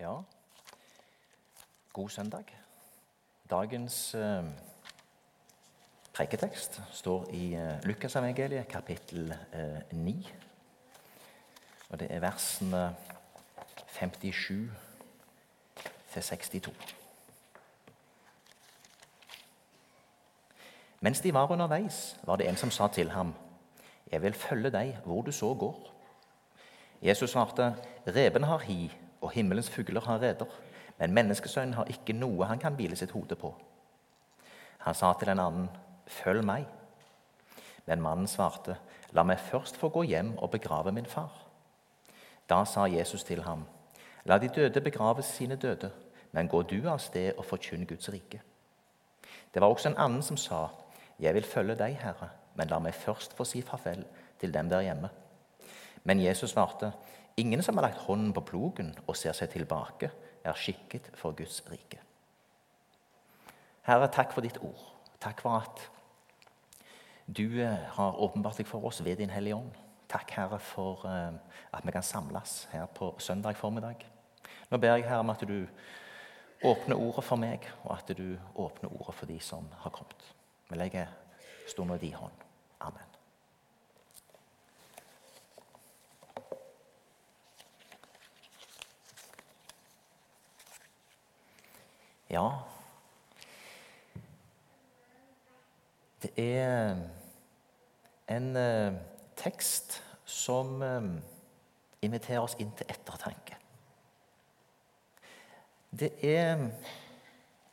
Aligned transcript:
Ja, 0.00 0.20
god 1.92 2.08
søndag. 2.08 2.44
Dagens 3.50 4.14
eh, 4.14 4.44
preketekst 6.14 6.82
står 6.90 7.24
i 7.30 7.54
eh, 7.54 7.82
Lukasevangeliet, 7.82 8.68
kapittel 8.68 9.34
eh, 9.52 9.92
9. 9.92 10.34
Og 11.88 11.98
det 11.98 12.06
er 12.14 12.22
versene 12.22 12.94
57 13.88 14.70
til 16.12 16.22
62. 16.22 16.94
Mens 21.00 21.20
de 21.20 21.34
var 21.34 21.50
underveis, 21.50 22.20
var 22.22 22.36
det 22.36 22.48
en 22.48 22.56
som 22.56 22.70
sa 22.70 22.88
til 22.88 23.10
ham, 23.10 23.34
'Jeg 24.12 24.22
vil 24.22 24.34
følge 24.34 24.70
deg 24.70 24.98
hvor 25.04 25.22
du 25.22 25.32
så 25.32 25.54
går.' 25.54 25.92
Jesus 27.02 27.30
svarte, 27.30 27.74
'Reben 28.06 28.44
har 28.44 28.58
hi, 28.58 28.92
og 29.20 29.30
himmelens 29.30 29.70
fugler 29.70 30.00
har 30.00 30.18
reder.' 30.18 30.58
Men 30.98 31.14
menneskesønnen 31.14 31.74
har 31.74 31.84
ikke 31.84 32.12
noe 32.12 32.44
han 32.44 32.58
kan 32.58 32.74
hvile 32.74 32.96
sitt 32.96 33.10
hode 33.10 33.36
på. 33.38 33.54
Han 34.78 34.94
sa 34.94 35.12
til 35.12 35.28
en 35.28 35.38
annen, 35.38 35.68
'Følg 36.06 36.44
meg.' 36.44 36.66
Men 37.86 38.00
mannen 38.00 38.26
svarte, 38.26 38.76
'La 39.12 39.22
meg 39.22 39.38
først 39.38 39.76
få 39.76 39.88
gå 39.88 40.02
hjem 40.02 40.38
og 40.38 40.50
begrave 40.50 40.92
min 40.92 41.06
far.' 41.06 41.46
Da 42.48 42.64
sa 42.64 42.84
Jesus 42.84 43.24
til 43.24 43.42
ham, 43.42 43.64
'La 44.24 44.38
de 44.38 44.48
døde 44.48 44.80
begrave 44.80 45.22
sine 45.22 45.56
døde, 45.56 45.90
men 46.32 46.48
gå 46.48 46.62
du 46.62 46.88
av 46.88 46.98
sted 46.98 47.32
og 47.38 47.44
forkynn 47.44 47.86
Guds 47.86 48.08
rike.' 48.08 48.42
Det 49.54 49.62
var 49.62 49.68
også 49.68 49.88
en 49.88 49.98
annen 49.98 50.22
som 50.22 50.36
sa, 50.36 50.68
'Jeg 51.20 51.34
vil 51.34 51.44
følge 51.44 51.74
deg, 51.74 51.96
Herre, 51.96 52.28
men 52.54 52.68
la 52.68 52.78
meg 52.78 52.94
først 52.94 53.36
få 53.36 53.44
si 53.44 53.62
farvel 53.62 54.04
til 54.40 54.54
dem 54.54 54.68
der 54.68 54.80
hjemme.' 54.80 55.10
Men 56.04 56.20
Jesus 56.20 56.50
svarte, 56.50 56.92
'Ingen 57.38 57.62
som 57.62 57.76
har 57.76 57.82
lagt 57.86 57.98
hånden 57.98 58.32
på 58.32 58.40
plogen 58.40 58.94
og 59.06 59.16
ser 59.16 59.32
seg 59.32 59.50
tilbake, 59.50 60.10
er 60.44 60.52
skikket 60.52 61.10
for 61.14 61.32
Guds 61.32 61.62
rike.' 61.70 62.02
Herre, 63.86 64.08
takk 64.12 64.32
for 64.32 64.44
ditt 64.44 64.58
ord. 64.58 64.82
Takk 65.20 65.40
for 65.40 65.62
at 65.62 65.84
du 67.26 67.60
eh, 67.62 67.86
har 67.96 68.20
åpenbart 68.20 68.58
deg 68.58 68.66
for 68.68 68.84
oss 68.84 69.00
ved 69.04 69.16
Din 69.16 69.30
Hellige 69.30 69.56
Ånd. 69.56 69.70
Takk, 70.08 70.30
Herre, 70.36 70.58
for 70.58 71.06
eh, 71.08 71.32
at 71.72 71.86
vi 71.86 71.94
kan 71.94 72.04
samles 72.04 72.68
her 72.72 72.86
på 72.86 73.14
søndag 73.18 73.56
formiddag. 73.56 74.04
Nå 74.70 74.76
ber 74.76 74.96
jeg, 74.96 75.08
Herre, 75.08 75.24
om 75.24 75.30
at 75.30 75.44
du 75.48 75.66
åpner 76.64 77.00
ordet 77.00 77.24
for 77.24 77.40
meg, 77.40 77.64
og 77.84 77.96
at 77.96 78.16
du 78.18 78.36
åpner 78.54 78.92
ordet 78.92 79.14
for 79.14 79.30
de 79.30 79.40
som 79.40 79.68
har 79.84 79.94
kommet. 79.94 80.34
Vi 80.68 80.76
legger 80.76 81.06
stunden 81.68 81.96
i 81.96 82.06
din 82.06 82.18
hånd. 82.18 82.44
Amen. 82.80 83.07
Ja 92.28 92.48
Det 96.22 96.32
er 96.36 96.96
en 98.28 98.56
eh, 98.56 98.94
tekst 99.38 100.02
som 100.26 100.82
eh, 100.82 101.04
inviterer 102.02 102.42
oss 102.42 102.56
inn 102.58 102.72
til 102.74 102.90
ettertanke. 102.90 103.54
Det 105.94 106.10
er 106.26 106.66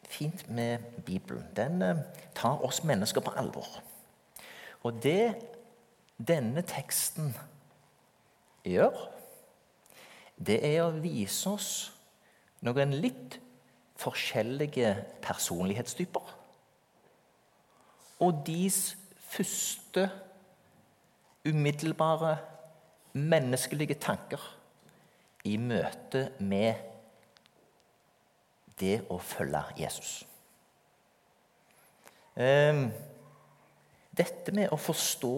fint 0.06 0.46
med 0.50 0.86
Bibelen. 1.06 1.48
Den 1.58 1.82
eh, 1.82 2.04
tar 2.38 2.62
oss 2.62 2.84
mennesker 2.84 3.26
på 3.26 3.34
alvor. 3.34 3.82
Og 4.86 5.02
det 5.04 5.34
denne 6.22 6.62
teksten 6.62 7.34
gjør, 8.64 8.94
det 10.38 10.62
er 10.70 10.84
å 10.86 10.94
vise 11.02 11.50
oss 11.50 11.72
noen 12.62 12.94
litt 12.94 13.40
forskjellige 13.96 14.96
personlighetstyper. 15.22 16.36
Og 18.20 18.44
deres 18.48 18.98
første 19.20 20.10
umiddelbare 21.46 22.38
menneskelige 23.14 23.94
tanker 23.94 24.42
i 25.46 25.58
møte 25.62 26.30
med 26.40 26.74
det 28.80 28.98
å 29.12 29.20
følge 29.22 29.62
Jesus. 29.80 30.26
Ehm, 32.36 32.90
dette 34.18 34.52
med 34.56 34.74
å 34.74 34.80
forstå 34.80 35.38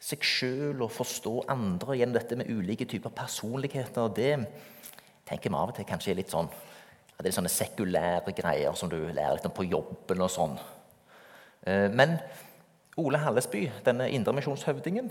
seg 0.00 0.24
sjøl 0.24 0.80
og 0.80 0.92
forstå 0.94 1.34
andre 1.52 1.98
gjennom 1.98 2.16
dette 2.16 2.38
med 2.40 2.48
ulike 2.48 2.86
typer 2.88 3.12
personligheter, 3.12 4.08
det 4.16 4.32
tenker 5.30 5.50
vi 5.50 5.56
av 5.56 5.72
og 5.72 5.76
til 5.78 5.88
kanskje 5.88 6.12
er 6.12 6.20
litt 6.20 6.34
sånn 6.34 6.50
at 6.50 7.24
det 7.24 7.30
er 7.30 7.36
sånne 7.36 7.52
sekulære 7.52 8.34
greier 8.36 8.76
som 8.78 8.90
du 8.90 8.96
lærer 8.98 9.36
litt 9.36 9.46
om 9.46 9.54
på 9.54 9.68
jobben 9.68 10.24
og 10.24 10.30
sånn. 10.32 10.54
Ehm, 11.68 11.96
men 11.96 12.16
Ole 13.00 13.20
Hallesby, 13.20 13.66
denne 13.84 14.08
indremisjonshøvdingen, 14.10 15.10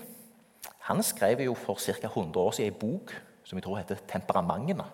han 0.90 1.04
skrev 1.06 1.44
jo 1.46 1.54
for 1.54 1.78
ca. 1.78 2.10
100 2.10 2.42
år 2.42 2.56
siden 2.58 2.74
ei 2.74 2.80
bok 2.80 3.14
som 3.44 3.58
jeg 3.58 3.64
tror 3.64 3.78
heter 3.78 3.96
'Temperamentene'. 3.96 4.86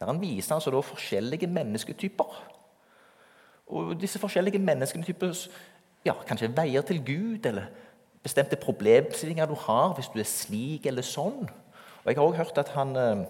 Der 0.00 0.06
han 0.06 0.20
viser 0.20 0.54
altså 0.54 0.70
da 0.70 0.80
forskjellige 0.80 1.46
mennesketyper. 1.46 2.42
Og 3.66 4.00
disse 4.00 4.18
forskjellige 4.18 4.58
mennesketyper 4.58 5.48
ja, 6.04 6.12
kanskje 6.26 6.56
veier 6.56 6.82
til 6.82 7.00
Gud, 7.04 7.46
eller 7.46 7.64
bestemte 8.22 8.56
problemstillinger 8.56 9.46
du 9.46 9.54
har 9.54 9.94
hvis 9.94 10.08
du 10.12 10.18
er 10.18 10.28
slik 10.28 10.86
eller 10.86 11.02
sånn. 11.02 11.48
Og 12.04 12.06
Jeg 12.06 12.16
har 12.16 12.24
også 12.24 12.36
hørt 12.36 12.58
at 12.58 12.68
han, 12.68 12.96
eh, 12.96 13.26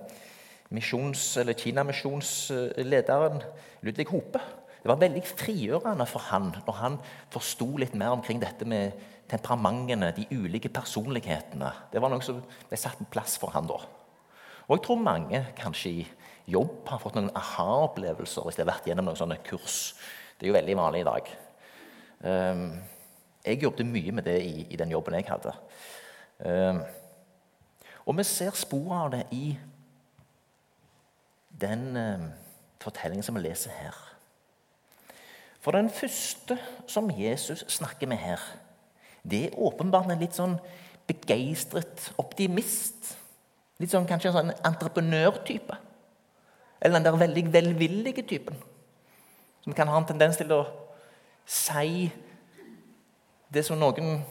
misjons, 0.74 1.22
eller 1.40 1.56
Kinamisjonslederen 1.58 3.42
Ludvig 3.84 4.08
Hope 4.10 4.40
Det 4.82 4.90
var 4.90 5.00
veldig 5.00 5.22
frigjørende 5.24 6.06
for 6.08 6.26
han 6.28 6.50
når 6.66 6.78
han 6.80 6.98
forsto 7.32 7.70
litt 7.80 7.94
mer 7.96 8.12
omkring 8.16 8.42
dette 8.42 8.66
med 8.68 8.92
temperamentene, 9.30 10.10
de 10.12 10.26
ulike 10.36 10.68
personlighetene. 10.68 11.70
Det 11.92 12.02
var 12.02 12.12
noe 12.12 12.20
som 12.24 12.42
ble 12.68 12.76
satt 12.76 13.00
en 13.00 13.08
plass 13.08 13.38
for 13.40 13.54
han 13.54 13.64
da. 13.70 13.78
Og 14.66 14.76
jeg 14.76 14.84
tror 14.84 15.00
mange 15.00 15.40
kanskje 15.56 15.90
i 15.90 16.04
jobb 16.52 16.88
har 16.88 17.00
fått 17.00 17.16
noen 17.16 17.32
aha-opplevelser 17.36 18.44
hvis 18.44 18.58
de 18.58 18.64
har 18.64 18.72
vært 18.74 18.88
gjennom 18.88 19.08
noen 19.08 19.20
sånne 19.20 19.40
kurs. 19.46 19.94
Det 20.36 20.46
er 20.46 20.52
jo 20.52 20.58
veldig 20.58 20.76
vanlig 20.76 21.00
i 21.00 21.08
dag. 21.08 21.30
Ehm, 22.24 22.66
jeg 23.44 23.62
jobbet 23.62 23.88
mye 23.88 24.12
med 24.16 24.28
det 24.28 24.38
i, 24.44 24.76
den 24.76 24.92
jobben 24.92 25.16
jeg 25.18 25.28
hadde. 25.28 25.52
Ehm, 26.44 26.82
og 28.04 28.16
vi 28.18 28.24
ser 28.28 28.56
spor 28.56 28.92
av 28.96 29.12
det 29.14 29.24
i 29.32 29.54
den 31.60 31.96
uh, 31.96 32.26
fortellingen 32.82 33.22
som 33.22 33.36
vi 33.36 33.44
leser 33.44 33.70
her. 33.70 33.96
For 35.64 35.72
den 35.72 35.90
første 35.90 36.58
som 36.86 37.10
Jesus 37.10 37.64
snakker 37.68 38.06
med 38.06 38.16
her, 38.20 38.40
det 39.30 39.44
er 39.44 39.58
åpenbart 39.58 40.10
en 40.12 40.20
litt 40.20 40.36
sånn 40.36 40.58
begeistret 41.08 42.10
optimist. 42.20 43.14
Litt 43.80 43.92
sånn 43.92 44.08
kanskje 44.08 44.30
en 44.30 44.36
sånn 44.36 44.52
entreprenørtype. 44.60 45.78
Eller 46.84 46.98
den 46.98 47.06
der 47.06 47.16
veldig 47.16 47.46
velvillige 47.52 48.26
typen. 48.28 48.60
Som 49.64 49.72
kan 49.72 49.88
ha 49.88 49.96
en 49.96 50.08
tendens 50.08 50.36
til 50.36 50.52
å 50.52 50.66
si 51.48 52.10
det 53.52 53.64
som 53.64 53.80
noen 53.80 54.22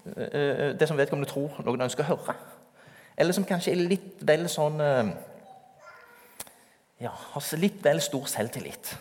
Det 0.00 0.86
som 0.88 0.96
vedkommende 0.96 1.28
tror 1.28 1.58
noen 1.64 1.84
ønsker 1.84 2.04
å 2.04 2.14
høre. 2.14 2.34
Eller 3.20 3.36
som 3.36 3.44
kanskje 3.44 3.74
er 3.74 3.82
litt 3.84 4.22
vel 4.24 4.46
sånn 4.48 4.80
Ja, 7.00 7.12
har 7.12 7.56
litt 7.60 7.82
vel 7.84 8.00
stor 8.00 8.24
selvtillit. 8.28 8.94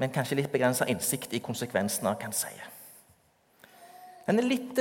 Men 0.00 0.12
kanskje 0.14 0.38
litt 0.38 0.52
begrensa 0.52 0.86
innsikt 0.88 1.34
i 1.36 1.42
konsekvensene 1.44 2.08
av 2.08 2.16
hva 2.16 2.28
han 2.30 2.36
sier. 2.36 2.64
En 4.28 4.40
er 4.40 4.48
litt 4.48 4.80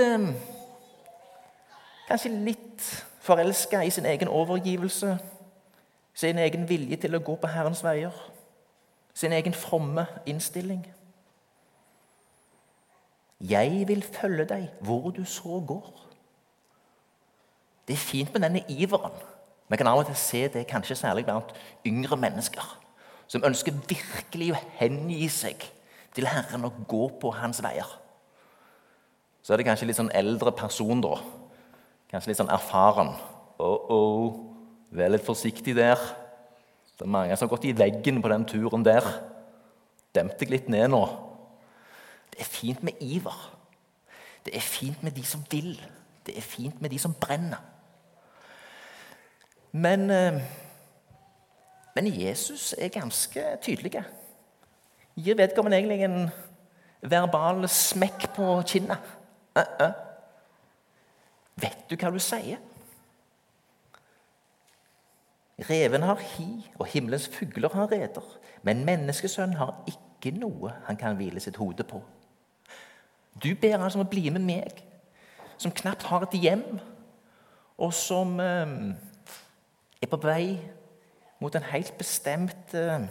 Kanskje 2.07 2.31
litt 2.31 2.83
forelska 3.19 3.81
i 3.83 3.91
sin 3.91 4.05
egen 4.07 4.29
overgivelse, 4.31 5.17
sin 6.13 6.37
egen 6.39 6.63
vilje 6.69 6.95
til 7.03 7.17
å 7.17 7.23
gå 7.23 7.35
på 7.35 7.49
Herrens 7.51 7.83
veier, 7.83 8.15
sin 9.13 9.35
egen 9.35 9.53
fromme 9.53 10.05
innstilling. 10.25 10.85
Jeg 13.43 13.83
vil 13.89 14.03
følge 14.03 14.47
deg 14.49 14.69
hvor 14.81 15.11
du 15.11 15.25
så 15.27 15.59
går. 15.67 16.06
Det 17.87 17.95
er 17.95 18.03
fint 18.03 18.33
med 18.33 18.43
denne 18.43 18.63
iveren. 18.69 19.15
Vi 19.67 19.77
kan 19.79 19.87
av 19.87 20.01
og 20.01 20.09
til 20.09 20.19
se 20.19 20.41
det 20.51 20.67
kanskje 20.67 20.95
særlig 20.95 21.25
blant 21.27 21.53
yngre 21.87 22.17
mennesker 22.19 22.67
som 23.27 23.43
ønsker 23.43 23.75
virkelig 23.89 24.53
å 24.53 24.59
hengi 24.79 25.27
seg 25.31 25.63
til 26.15 26.27
Herren 26.29 26.65
og 26.67 26.83
gå 26.87 27.07
på 27.21 27.31
Hans 27.35 27.59
veier. 27.63 27.87
Så 29.43 29.53
er 29.53 29.59
det 29.59 29.67
kanskje 29.67 29.87
litt 29.89 29.99
sånn 29.99 30.11
eldre 30.15 30.51
person, 30.55 31.01
da. 31.03 31.17
Kanskje 32.11 32.31
litt 32.31 32.39
sånn 32.39 32.51
erfaren. 32.51 33.13
Oh, 33.59 33.91
oh, 33.91 34.47
Vær 34.91 35.11
litt 35.11 35.25
forsiktig 35.27 35.75
der. 35.75 35.99
Det 36.97 37.05
er 37.05 37.11
mange 37.11 37.35
som 37.35 37.47
har 37.47 37.53
gått 37.53 37.67
i 37.67 37.75
veggen 37.75 38.21
på 38.23 38.31
den 38.31 38.45
turen 38.47 38.85
der. 38.87 39.05
Demp 40.15 40.37
deg 40.39 40.53
litt 40.53 40.69
ned 40.71 40.89
nå. 40.93 41.03
Det 42.31 42.39
er 42.43 42.49
fint 42.49 42.83
med 42.85 42.99
iver. 43.03 43.35
Det 44.47 44.55
er 44.55 44.63
fint 44.63 45.03
med 45.03 45.15
de 45.17 45.25
som 45.27 45.43
vil. 45.51 45.75
Det 46.25 46.37
er 46.39 46.45
fint 46.45 46.79
med 46.81 46.93
de 46.93 46.99
som 47.01 47.15
brenner. 47.19 47.59
Men, 49.71 50.09
eh, 50.11 50.41
men 51.95 52.07
Jesus 52.07 52.75
er 52.77 52.87
ganske 52.87 53.43
tydelig. 53.61 54.03
Gir 55.15 55.35
vedkommende 55.35 55.77
egentlig 55.77 56.03
en 56.03 56.29
verbal 57.01 57.67
smekk 57.69 58.33
på 58.35 58.61
kinnet. 58.61 58.97
Uh 59.57 59.63
-uh. 59.79 59.91
Vet 61.55 61.89
du 61.89 61.95
hva 61.95 62.11
du 62.11 62.19
sier? 62.19 62.57
Reven 65.69 66.01
har 66.01 66.15
hi, 66.15 66.71
og 66.79 66.85
himmelens 66.85 67.27
fugler 67.27 67.69
har 67.73 67.91
reder. 67.91 68.37
Men 68.61 68.85
menneskesønnen 68.85 69.57
har 69.57 69.83
ikke 69.87 70.37
noe 70.37 70.73
han 70.85 70.97
kan 70.97 71.15
hvile 71.15 71.39
sitt 71.39 71.57
hode 71.57 71.83
på. 71.83 72.03
Du 73.43 73.55
ber 73.61 73.77
altså 73.77 73.99
om 73.99 74.05
å 74.05 74.09
bli 74.09 74.29
med 74.29 74.41
meg, 74.41 74.83
som 75.57 75.71
knapt 75.71 76.03
har 76.03 76.21
et 76.21 76.37
hjem, 76.41 76.79
og 77.77 77.93
som 77.93 78.39
eh, 78.39 78.93
er 80.01 80.07
på 80.07 80.19
vei 80.21 80.57
mot 81.39 81.55
en 81.55 81.63
helt 81.71 81.93
bestemt 81.97 82.73
eh, 82.73 83.07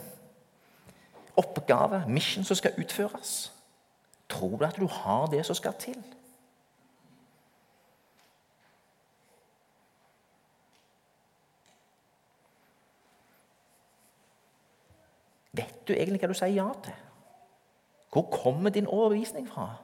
oppgave, 1.37 2.05
mission, 2.09 2.45
som 2.45 2.57
skal 2.57 2.75
utføres. 2.79 3.53
Tror 4.29 4.57
du 4.57 4.65
at 4.65 4.77
du 4.77 4.87
har 4.87 5.27
det 5.27 5.47
som 5.47 5.55
skal 5.55 5.75
til? 5.79 5.99
Vet 15.53 15.89
du 15.89 15.93
egentlig 15.93 16.21
hva 16.21 16.29
du 16.29 16.37
sier 16.37 16.57
ja 16.57 16.71
til? 16.85 16.97
Hvor 18.13 18.27
kommer 18.33 18.71
din 18.71 18.87
overbevisning 18.87 19.49
fra? 19.49 19.75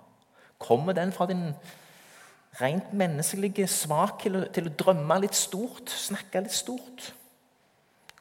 Kommer 0.58 0.92
den 0.92 1.12
fra 1.12 1.26
din 1.26 1.54
rent 2.60 2.92
menneskelige 2.92 3.66
svakhet 3.66 4.50
til 4.52 4.68
å 4.68 4.74
drømme 4.78 5.20
litt 5.22 5.36
stort, 5.36 5.90
snakke 5.90 6.44
litt 6.44 6.54
stort? 6.54 7.12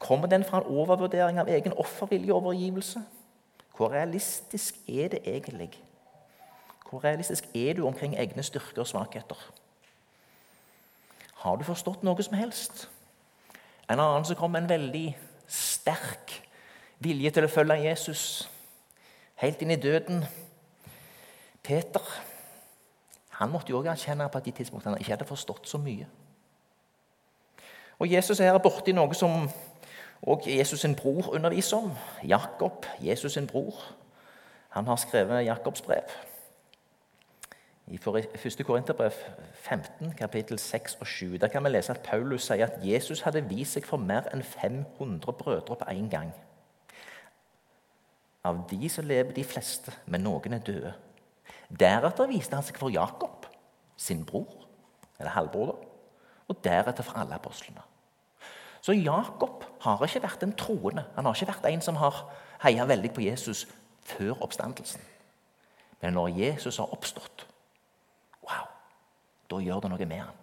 Kommer 0.02 0.30
den 0.30 0.44
fra 0.44 0.62
en 0.62 0.70
overvurdering 0.72 1.38
av 1.38 1.50
egen 1.52 1.76
offervilje 1.78 2.32
og 2.32 2.46
overgivelse? 2.46 3.02
Hvor 3.76 3.92
realistisk 3.92 4.78
er 4.88 5.12
det 5.12 5.22
egentlig? 5.26 5.70
Hvor 6.90 7.04
realistisk 7.04 7.46
er 7.54 7.76
du 7.76 7.86
omkring 7.86 8.16
egne 8.18 8.42
styrker 8.42 8.82
og 8.82 8.88
svakheter? 8.88 9.38
Har 11.42 11.56
du 11.56 11.64
forstått 11.64 12.02
noe 12.02 12.22
som 12.22 12.36
helst? 12.38 12.88
En 13.90 14.00
annen 14.00 14.24
som 14.24 14.36
kom 14.36 14.52
med 14.52 14.64
en 14.64 14.72
veldig 14.74 15.06
sterk 15.48 16.34
vilje 17.02 17.32
til 17.34 17.46
å 17.46 17.50
følge 17.50 17.80
Jesus 17.82 18.48
helt 19.42 19.62
inn 19.62 19.74
i 19.74 19.80
døden. 19.80 20.22
Peter 21.62 22.04
han 23.42 23.50
måtte 23.50 23.70
jo 23.70 23.78
også 23.78 23.90
erkjenne 23.90 24.28
på 24.30 24.38
et 24.38 24.54
tidspunkt 24.54 24.86
han 24.86 24.98
ikke 24.98 25.10
hadde 25.16 25.26
forstått 25.26 25.68
så 25.68 25.78
mye. 25.82 26.06
Og 27.98 28.12
Jesus 28.12 28.40
er 28.40 28.52
her 28.52 28.58
borti 28.62 28.94
noe 28.94 29.14
som 29.14 29.48
òg 30.22 30.46
Jesus' 30.46 30.82
sin 30.82 30.94
bror 30.98 31.32
underviser 31.34 31.76
om. 31.76 31.92
Jakob, 32.22 32.86
Jesus' 33.02 33.34
sin 33.34 33.46
bror. 33.46 33.82
Han 34.68 34.86
har 34.86 34.96
skrevet 34.96 35.44
Jakobs 35.44 35.82
brev. 35.82 36.14
I 37.86 37.98
1. 37.98 38.66
Korinterbrev 38.66 39.12
15, 39.54 40.14
kapittel 40.18 40.58
6 40.58 40.96
og 41.00 41.06
7 41.06 41.36
der 41.36 41.48
kan 41.48 41.64
vi 41.64 41.68
lese 41.68 41.92
at 41.92 42.00
Paulus 42.00 42.46
sier 42.46 42.66
at 42.66 42.78
Jesus 42.82 43.20
hadde 43.20 43.42
vist 43.48 43.74
seg 43.74 43.86
for 43.86 43.98
mer 43.98 44.30
enn 44.32 44.42
500 44.42 45.32
brødre 45.32 45.76
på 45.76 45.90
én 45.90 46.08
gang. 46.08 46.30
Av 48.44 48.62
de 48.70 48.88
så 48.88 49.02
lever 49.02 49.34
de 49.34 49.44
fleste, 49.44 49.92
men 50.06 50.20
noen 50.20 50.52
er 50.52 50.58
døde. 50.58 50.94
Deretter 51.80 52.28
viste 52.28 52.56
han 52.56 52.66
seg 52.66 52.76
for 52.80 52.92
Jakob, 52.92 53.46
sin 53.96 54.26
bror, 54.28 54.66
eller 55.18 55.32
halvbror, 55.32 55.72
da, 55.72 55.88
og 56.52 56.60
deretter 56.64 57.06
for 57.06 57.20
alle 57.20 57.38
apostlene. 57.38 57.84
Så 58.82 58.92
Jakob 58.92 59.62
har 59.84 60.02
ikke 60.04 60.24
vært 60.24 60.42
en 60.42 60.56
troende. 60.58 61.04
Han 61.14 61.24
har 61.24 61.36
ikke 61.36 61.52
vært 61.52 61.68
en 61.70 61.84
som 61.84 62.00
har 62.00 62.24
heia 62.64 62.84
veldig 62.90 63.12
på 63.14 63.22
Jesus 63.22 63.64
før 64.04 64.42
oppstandelsen. 64.42 65.00
Men 66.02 66.18
når 66.18 66.34
Jesus 66.34 66.80
har 66.82 66.90
oppstått, 66.90 67.46
wow, 68.42 68.66
da 69.50 69.60
gjør 69.62 69.84
det 69.84 69.92
noe 69.92 70.08
med 70.10 70.24
han. 70.24 70.40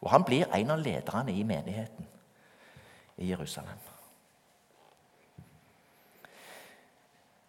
Og 0.00 0.10
han 0.10 0.24
blir 0.24 0.48
en 0.48 0.72
av 0.72 0.80
lederne 0.80 1.32
i 1.32 1.44
menigheten 1.44 2.08
i 3.20 3.28
Jerusalem. 3.28 3.78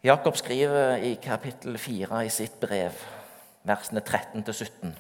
Jakob 0.06 0.38
skriver 0.38 1.00
i 1.01 1.16
kapittel 1.24 1.77
4 1.81 2.25
i 2.25 2.30
sitt 2.30 2.60
brev, 2.62 2.94
versene 3.65 4.01
13-17.: 4.01 4.94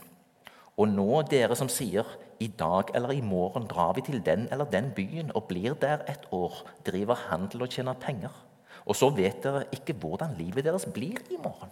Og 0.77 0.87
nå, 0.91 1.21
dere 1.31 1.55
som 1.55 1.69
sier, 1.71 2.05
i 2.39 2.47
dag 2.47 2.91
eller 2.95 3.13
i 3.15 3.21
morgen 3.21 3.67
drar 3.71 3.93
vi 3.95 4.03
til 4.03 4.19
den 4.25 4.47
eller 4.51 4.65
den 4.65 4.91
byen 4.95 5.31
og 5.35 5.47
blir 5.47 5.73
der 5.79 6.03
et 6.11 6.27
år, 6.31 6.65
driver 6.85 7.15
handel 7.29 7.61
og 7.61 7.69
tjener 7.69 7.93
penger. 7.93 8.33
Og 8.85 8.95
så 8.95 9.09
vet 9.09 9.43
dere 9.43 9.63
ikke 9.73 9.93
hvordan 9.93 10.35
livet 10.37 10.65
deres 10.65 10.85
blir 10.85 11.21
i 11.31 11.39
morgen. 11.43 11.71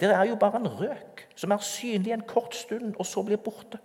Dere 0.00 0.18
er 0.18 0.28
jo 0.28 0.36
bare 0.36 0.58
en 0.58 0.68
røk 0.68 1.22
som 1.38 1.54
er 1.54 1.62
synlig 1.62 2.12
en 2.12 2.26
kort 2.26 2.54
stund, 2.54 2.94
og 2.98 3.06
så 3.06 3.22
blir 3.22 3.36
borte. 3.36 3.78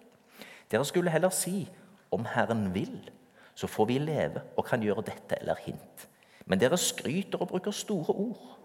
Dere 0.71 0.85
skulle 0.85 1.11
heller 1.13 1.29
si, 1.29 1.69
om 2.11 2.25
Herren 2.25 2.73
vil, 2.73 3.11
så 3.55 3.67
får 3.67 3.85
vi 3.85 3.97
leve 3.97 4.41
og 4.57 4.65
kan 4.65 4.81
gjøre 4.81 5.05
dette 5.05 5.37
eller 5.41 5.61
hint. 5.65 6.07
Men 6.45 6.59
dere 6.59 6.77
skryter 6.77 7.41
og 7.41 7.47
bruker 7.47 7.71
store 7.71 8.13
ord. 8.13 8.57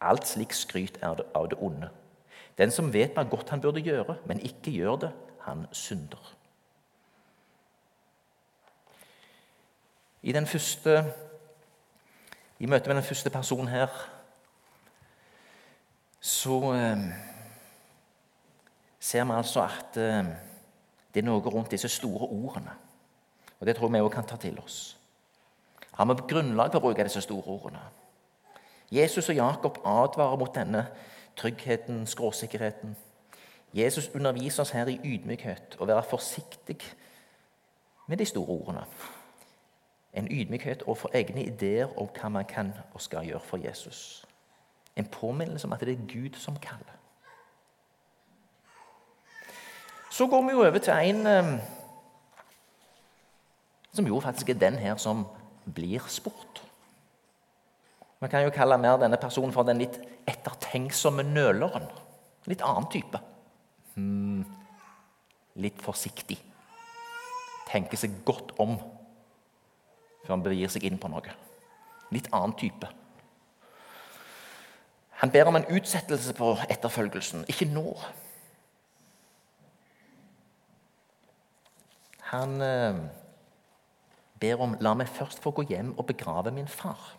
Alt 0.00 0.28
slik 0.28 0.52
skryt 0.54 0.98
er 1.02 1.24
av 1.34 1.48
det 1.50 1.58
onde. 1.58 1.90
Den 2.58 2.72
som 2.72 2.92
vet 2.92 3.12
hva 3.16 3.26
godt 3.28 3.50
han 3.52 3.60
burde 3.60 3.84
gjøre, 3.84 4.16
men 4.26 4.40
ikke 4.40 4.72
gjør 4.72 4.96
det, 5.06 5.12
han 5.44 5.66
synder. 5.72 6.32
I, 10.26 10.32
første, 10.32 11.04
I 12.58 12.66
møte 12.66 12.88
med 12.88 12.96
den 12.96 13.06
første 13.06 13.30
personen 13.30 13.68
her 13.68 13.92
så 16.20 16.56
eh, 16.74 17.04
ser 18.98 19.24
vi 19.24 19.36
altså 19.36 19.62
at 19.62 19.98
eh, 20.02 20.32
det 21.14 21.22
er 21.22 21.28
noe 21.28 21.52
rundt 21.52 21.70
disse 21.70 21.88
store 21.88 22.26
ordene. 22.26 22.74
Og 23.60 23.66
Det 23.66 23.76
tror 23.76 23.88
vi 23.88 24.00
òg 24.02 24.10
kan 24.12 24.26
ta 24.26 24.36
til 24.36 24.58
oss. 24.58 24.96
Har 25.92 26.04
vi 26.10 26.16
grunnlag 26.28 26.72
for 26.72 26.80
å 26.80 26.88
bruke 26.88 27.06
disse 27.06 27.22
store 27.24 27.46
ordene? 27.46 27.84
Jesus 28.90 29.28
og 29.30 29.38
Jakob 29.38 29.78
advarer 29.84 30.36
mot 30.36 30.54
denne 30.54 30.82
tryggheten, 31.36 32.06
skråsikkerheten. 32.06 32.96
Jesus 33.74 34.10
underviser 34.14 34.62
oss 34.62 34.70
her 34.70 34.86
i 34.86 35.00
ydmykhet 35.04 35.76
og 35.78 35.88
være 35.88 36.02
forsiktig 36.02 36.78
med 38.06 38.16
de 38.16 38.24
store 38.24 38.48
ordene. 38.48 38.84
En 40.14 40.28
ydmykhet 40.30 40.82
overfor 40.82 41.10
egne 41.14 41.44
ideer 41.44 41.98
om 41.98 42.08
hva 42.20 42.28
man 42.28 42.44
kan 42.44 42.72
og 42.94 43.00
skal 43.00 43.26
gjøre 43.26 43.40
for 43.40 43.56
Jesus. 43.56 44.26
En 44.96 45.06
påminnelse 45.06 45.66
om 45.66 45.72
at 45.72 45.80
det 45.80 45.92
er 45.92 46.06
Gud 46.12 46.38
som 46.38 46.56
kaller. 46.56 46.96
Så 50.10 50.26
går 50.26 50.42
vi 50.42 50.50
jo 50.50 50.58
over 50.64 50.78
til 50.78 50.92
en 50.92 51.26
eh, 51.26 51.60
som 53.92 54.06
jo 54.06 54.20
faktisk 54.20 54.48
er 54.48 54.54
den 54.54 54.74
her 54.74 54.96
som 54.96 55.26
blir 55.74 56.00
spurt. 56.08 56.62
Man 58.20 58.32
kan 58.32 58.46
jo 58.46 58.52
kalle 58.54 58.78
mer 58.80 58.98
denne 59.00 59.18
personen 59.20 59.52
for 59.52 59.68
den 59.68 59.82
litt 59.82 59.98
ettertenksomme 60.28 61.24
nøleren. 61.26 61.88
Litt 62.48 62.62
annen 62.64 62.88
type. 62.92 63.20
Hmm, 63.96 64.44
litt 65.60 65.82
forsiktig. 65.84 66.38
Tenker 67.68 68.00
seg 68.00 68.22
godt 68.24 68.54
om 68.62 68.78
før 70.26 70.34
han 70.34 70.46
begir 70.46 70.70
seg 70.72 70.86
inn 70.88 70.98
på 70.98 71.10
noe. 71.10 71.34
Litt 72.14 72.30
annen 72.34 72.54
type. 72.58 72.88
Han 75.20 75.32
ber 75.32 75.48
om 75.48 75.56
en 75.56 75.68
utsettelse 75.72 76.34
på 76.36 76.52
etterfølgelsen. 76.70 77.46
Ikke 77.50 77.68
nå. 77.70 77.86
Han 82.32 82.58
eh, 82.60 82.98
ber 84.42 84.64
om 84.66 84.74
la 84.82 84.96
meg 84.98 85.08
først 85.14 85.40
få 85.44 85.54
gå 85.56 85.64
hjem 85.70 85.94
og 85.96 86.08
begrave 86.10 86.52
min 86.52 86.68
far. 86.68 87.14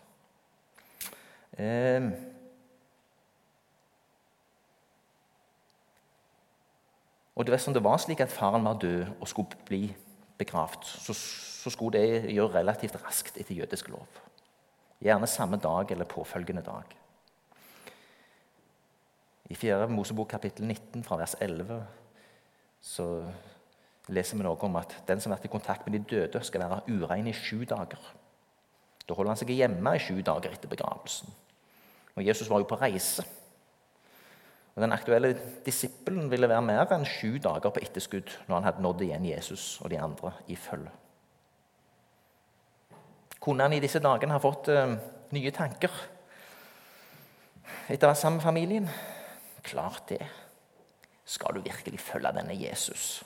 Og 7.38 7.46
det, 7.46 7.60
som 7.62 7.74
det 7.74 7.84
var 7.86 7.98
slik 8.02 8.22
at 8.22 8.34
faren 8.34 8.66
var 8.66 8.80
død 8.82 9.06
og 9.22 9.28
skulle 9.30 9.66
bli 9.66 9.96
begravd, 10.38 10.86
så, 10.86 11.14
så 11.14 11.70
skulle 11.70 12.00
det 12.00 12.34
gjøre 12.34 12.60
relativt 12.60 12.98
raskt 13.04 13.38
etter 13.38 13.56
jødisk 13.58 13.90
lov. 13.94 14.08
Gjerne 15.02 15.28
samme 15.30 15.58
dag 15.62 15.92
eller 15.92 16.06
påfølgende 16.10 16.62
dag. 16.66 16.98
I 19.50 19.56
4. 19.56 19.88
Mosebok 19.88 20.28
kapittel 20.28 20.66
19 20.66 21.04
fra 21.04 21.18
vers 21.18 21.36
11 21.42 21.84
så 22.82 23.06
leser 24.08 24.38
vi 24.38 24.44
noe 24.44 24.58
om 24.66 24.76
at 24.80 24.96
den 25.08 25.22
som 25.22 25.32
har 25.32 25.38
vært 25.38 25.50
i 25.50 25.52
kontakt 25.52 25.88
med 25.88 25.98
de 25.98 26.16
døde, 26.16 26.42
skal 26.44 26.64
være 26.64 26.82
urein 26.88 27.28
i 27.28 27.36
sju 27.36 27.64
dager. 27.70 28.02
Da 29.08 29.16
holder 29.16 29.34
han 29.34 29.40
seg 29.40 29.54
hjemme 29.56 29.94
i 29.96 30.02
sju 30.04 30.20
dager 30.26 30.52
etter 30.52 30.72
begravelsen. 30.72 31.32
Og 32.18 32.26
Jesus 32.26 32.50
var 32.50 32.62
jo 32.62 32.70
på 32.70 32.80
reise. 32.82 33.24
Og 34.76 34.82
Den 34.82 34.94
aktuelle 34.94 35.32
disippelen 35.66 36.30
ville 36.30 36.50
være 36.50 36.66
mer 36.66 36.92
enn 36.94 37.06
sju 37.06 37.38
dager 37.42 37.74
på 37.74 37.82
etterskudd 37.82 38.34
når 38.48 38.56
han 38.56 38.68
hadde 38.68 38.84
nådd 38.86 39.06
igjen 39.06 39.26
Jesus 39.26 39.66
og 39.82 39.90
de 39.94 40.02
andre 40.02 40.34
i 40.50 40.58
følge. 40.58 40.92
Kunne 43.42 43.66
han 43.66 43.74
i 43.74 43.82
disse 43.82 44.02
dagene 44.04 44.36
ha 44.36 44.44
fått 44.44 44.70
uh, 44.74 44.98
nye 45.34 45.54
tanker 45.56 45.94
etter 47.88 48.06
å 48.06 48.12
være 48.12 48.20
sammen 48.20 48.42
med 48.42 48.46
familien? 48.46 48.92
Klart 49.66 50.12
det. 50.12 50.22
Skal 51.28 51.58
du 51.58 51.66
virkelig 51.66 52.00
følge 52.02 52.34
denne 52.36 52.56
Jesus? 52.58 53.24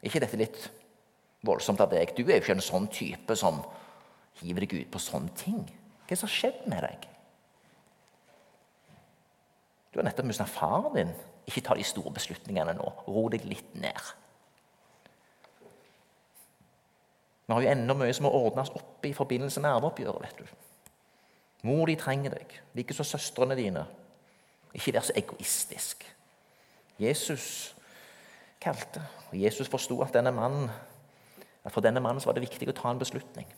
ikke 0.00 0.20
dette 0.22 0.38
litt 0.40 0.60
voldsomt 1.44 1.80
av 1.84 1.90
deg? 1.92 2.14
Du 2.16 2.24
er 2.24 2.38
jo 2.38 2.44
ikke 2.44 2.56
en 2.56 2.64
sånn 2.64 2.88
type 2.92 3.36
som 3.36 3.60
hiver 4.40 4.64
deg 4.64 4.76
ut 4.78 4.92
på 4.92 5.02
sånne 5.02 5.32
ting. 5.36 5.60
Hva 5.64 6.08
er 6.08 6.14
det 6.14 6.20
som 6.20 6.30
har 6.30 6.36
skjedd 6.36 6.62
med 6.72 6.84
deg? 6.86 7.08
Du 9.90 9.98
har 9.98 10.06
nettopp 10.06 10.28
mista 10.30 10.46
faren 10.46 10.94
din. 10.94 11.12
Ikke 11.50 11.62
ta 11.66 11.74
de 11.74 11.84
store 11.84 12.12
beslutningene 12.14 12.76
nå. 12.78 12.90
Ro 13.08 13.26
deg 13.32 13.46
litt 13.48 13.74
ned. 13.74 14.10
Vi 17.46 17.54
har 17.54 17.64
jo 17.64 17.70
enda 17.72 17.96
mye 17.98 18.14
som 18.14 18.28
må 18.28 18.30
ordnes 18.38 18.70
opp 18.78 19.06
i 19.08 19.14
forbindelse 19.16 19.62
med 19.62 19.72
arveoppgjøret. 19.72 20.22
vet 20.22 20.38
du. 20.38 20.46
Mor 21.66 21.86
di 21.90 21.96
trenger 21.98 22.36
deg, 22.36 22.54
likeså 22.78 23.04
søstrene 23.04 23.56
dine. 23.58 23.82
Ikke 24.72 24.94
vær 24.94 25.04
så 25.04 25.16
egoistisk. 25.18 26.06
Jesus 27.00 27.74
kalte, 28.60 29.02
og 29.30 29.40
Jesus 29.40 29.68
forsto 29.68 29.98
at, 30.02 30.16
at 30.16 31.72
for 31.72 31.80
denne 31.80 32.00
mannen 32.00 32.22
var 32.24 32.36
det 32.36 32.44
viktig 32.46 32.68
å 32.70 32.76
ta 32.76 32.92
en 32.92 33.02
beslutning. 33.02 33.48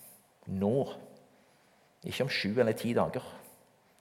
Nå. 0.47 0.89
Ikke 2.03 2.25
om 2.25 2.33
sju 2.33 2.57
eller 2.57 2.73
ti 2.73 2.95
dager. 2.97 3.23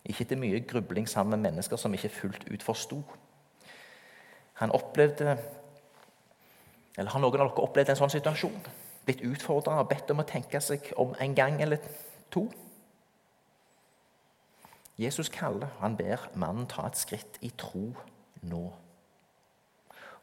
Ikke 0.05 0.25
etter 0.25 0.39
mye 0.39 0.63
grubling 0.65 1.09
sammen 1.09 1.37
med 1.37 1.51
mennesker 1.51 1.77
som 1.77 1.93
ikke 1.93 2.09
fullt 2.09 2.47
ut 2.49 2.63
forsto. 2.63 3.01
Han 4.61 4.71
opplevde 4.71 5.37
Eller 6.97 7.11
har 7.11 7.21
noen 7.23 7.39
av 7.39 7.47
dere 7.53 7.63
opplevd 7.63 7.93
en 7.93 7.99
sånn 8.01 8.11
situasjon? 8.11 8.57
Blitt 9.05 9.23
utfordra 9.23 9.77
og 9.79 9.87
bedt 9.89 10.11
om 10.11 10.19
å 10.21 10.27
tenke 10.27 10.59
seg 10.61 10.91
om 10.99 11.13
en 11.23 11.35
gang 11.35 11.61
eller 11.63 11.79
to? 12.33 12.49
Jesus 14.99 15.31
kaller, 15.33 15.71
han 15.79 15.95
ber 15.97 16.27
mannen 16.35 16.67
ta 16.69 16.83
et 16.85 16.99
skritt 16.99 17.39
i 17.41 17.49
tro 17.57 17.93
nå. 18.43 18.65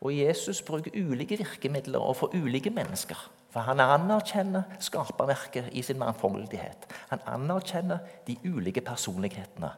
Og 0.05 0.13
Jesus 0.15 0.61
bruker 0.63 0.95
ulike 0.95 1.39
virkemidler 1.41 1.99
overfor 1.99 2.37
ulike 2.37 2.71
mennesker. 2.71 3.19
For 3.49 3.65
han 3.65 3.81
anerkjenner 3.81 4.63
skaperverket 4.81 5.71
i 5.73 5.83
sin 5.83 5.99
mangfoldighet. 5.99 6.89
Han 7.09 7.23
anerkjenner 7.27 7.99
de 8.27 8.37
ulike 8.45 8.81
personlighetene. 8.85 9.71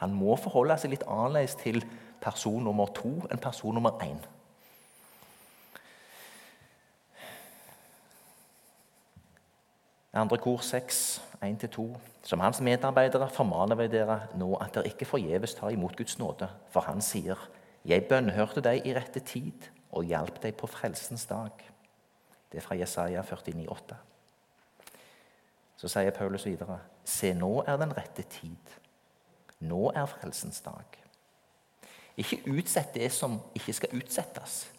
Han 0.00 0.14
må 0.16 0.36
forholde 0.40 0.78
seg 0.80 0.94
litt 0.94 1.04
annerledes 1.06 1.58
til 1.60 1.82
person 2.22 2.64
nummer 2.64 2.90
to 2.96 3.12
enn 3.30 3.42
person 3.42 3.76
nummer 3.76 4.00
én. 4.02 4.18
Andre 10.12 10.36
kor 10.36 10.60
6, 10.60 11.22
1-2. 11.40 11.84
Som 12.22 12.40
hans 12.44 12.60
medarbeidere 12.60 13.30
formaner 13.32 13.78
vi 13.80 13.86
dere 13.94 14.18
nå 14.36 14.50
at 14.60 14.74
dere 14.74 14.90
ikke 14.92 15.08
forgjeves 15.08 15.56
tar 15.56 15.72
imot 15.72 15.96
Guds 15.96 16.18
nåde, 16.20 16.48
for 16.70 16.84
han 16.88 17.00
sier:" 17.00 17.38
Jeg 17.84 18.04
bønnhørte 18.06 18.60
deg 18.62 18.86
i 18.86 18.94
rette 18.94 19.20
tid 19.20 19.64
og 19.90 20.04
hjalp 20.04 20.42
deg 20.42 20.54
på 20.54 20.68
frelsens 20.70 21.24
dag. 21.26 21.71
Det 22.52 22.58
er 22.58 22.64
fra 22.66 22.76
Jesaja 22.76 23.22
49, 23.22 23.66
49,8. 23.66 23.94
Så 25.76 25.88
sier 25.88 26.10
Paulus 26.14 26.46
videre.: 26.46 26.78
Se, 27.04 27.32
nå 27.34 27.62
er 27.66 27.76
den 27.76 27.96
rette 27.96 28.22
tid. 28.22 28.74
Nå 29.60 29.90
er 29.90 30.06
frelsens 30.06 30.60
dag. 30.60 30.98
Ikke 32.16 32.42
utsett 32.52 32.94
det 32.94 33.08
som 33.12 33.40
ikke 33.54 33.72
skal 33.72 33.96
utsettes. 33.96 34.72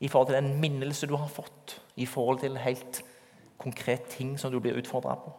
I 0.00 0.08
forhold 0.08 0.28
til 0.28 0.36
den 0.36 0.60
minnelse 0.60 1.06
du 1.06 1.16
har 1.16 1.28
fått, 1.28 1.80
i 1.96 2.06
forhold 2.06 2.40
til 2.40 2.58
helt 2.58 3.02
konkret 3.58 4.02
ting 4.10 4.38
som 4.38 4.52
du 4.52 4.60
blir 4.60 4.78
utfordra 4.78 5.14
på. 5.14 5.32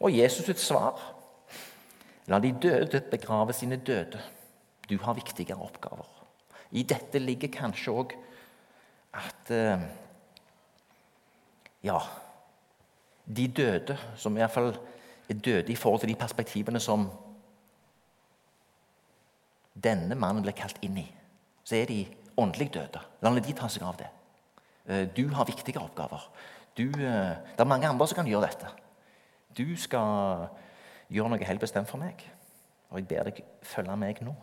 Og 0.00 0.18
Jesus 0.18 0.46
sitt 0.46 0.60
svar 0.60 1.00
La 2.30 2.38
de 2.38 2.52
døde 2.62 3.00
begrave 3.10 3.52
sine 3.52 3.76
døde. 3.76 4.20
Du 4.88 4.98
har 5.02 5.14
viktigere 5.14 5.58
oppgaver. 5.58 6.21
I 6.72 6.84
dette 6.88 7.20
ligger 7.20 7.52
kanskje 7.52 7.92
òg 7.92 8.14
at 9.18 9.52
eh, 9.52 9.90
Ja, 11.82 11.98
de 13.26 13.48
døde, 13.50 13.96
som 14.16 14.36
iallfall 14.38 14.68
er 15.28 15.34
døde 15.34 15.72
i 15.72 15.76
forhold 15.76 16.00
til 16.04 16.12
de 16.12 16.18
perspektivene 16.18 16.78
som 16.80 17.08
denne 19.74 20.14
mannen 20.14 20.44
ble 20.44 20.54
kalt 20.54 20.78
inn 20.86 21.00
i, 21.00 21.06
så 21.64 21.80
er 21.80 21.90
de 21.90 22.04
åndelig 22.38 22.68
døde. 22.76 23.00
La 23.22 23.32
de 23.34 23.54
ta 23.56 23.68
seg 23.72 23.82
av 23.86 23.98
det. 23.98 24.08
Eh, 24.86 25.08
du 25.16 25.28
har 25.34 25.48
viktige 25.48 25.82
oppgaver. 25.82 26.28
Du, 26.76 26.86
eh, 26.86 27.34
det 27.56 27.60
er 27.60 27.68
mange 27.68 27.88
andre 27.88 28.06
som 28.06 28.16
kan 28.20 28.30
gjøre 28.30 28.46
dette. 28.46 28.70
Du 29.56 29.76
skal 29.76 30.48
gjøre 31.10 31.34
noe 31.34 31.44
helt 31.44 31.60
bestemt 31.60 31.90
for 31.90 31.98
meg, 31.98 32.22
og 32.90 32.98
jeg 32.98 33.08
ber 33.08 33.28
deg 33.28 33.42
følge 33.62 33.96
meg 33.96 34.22
nå. 34.22 34.34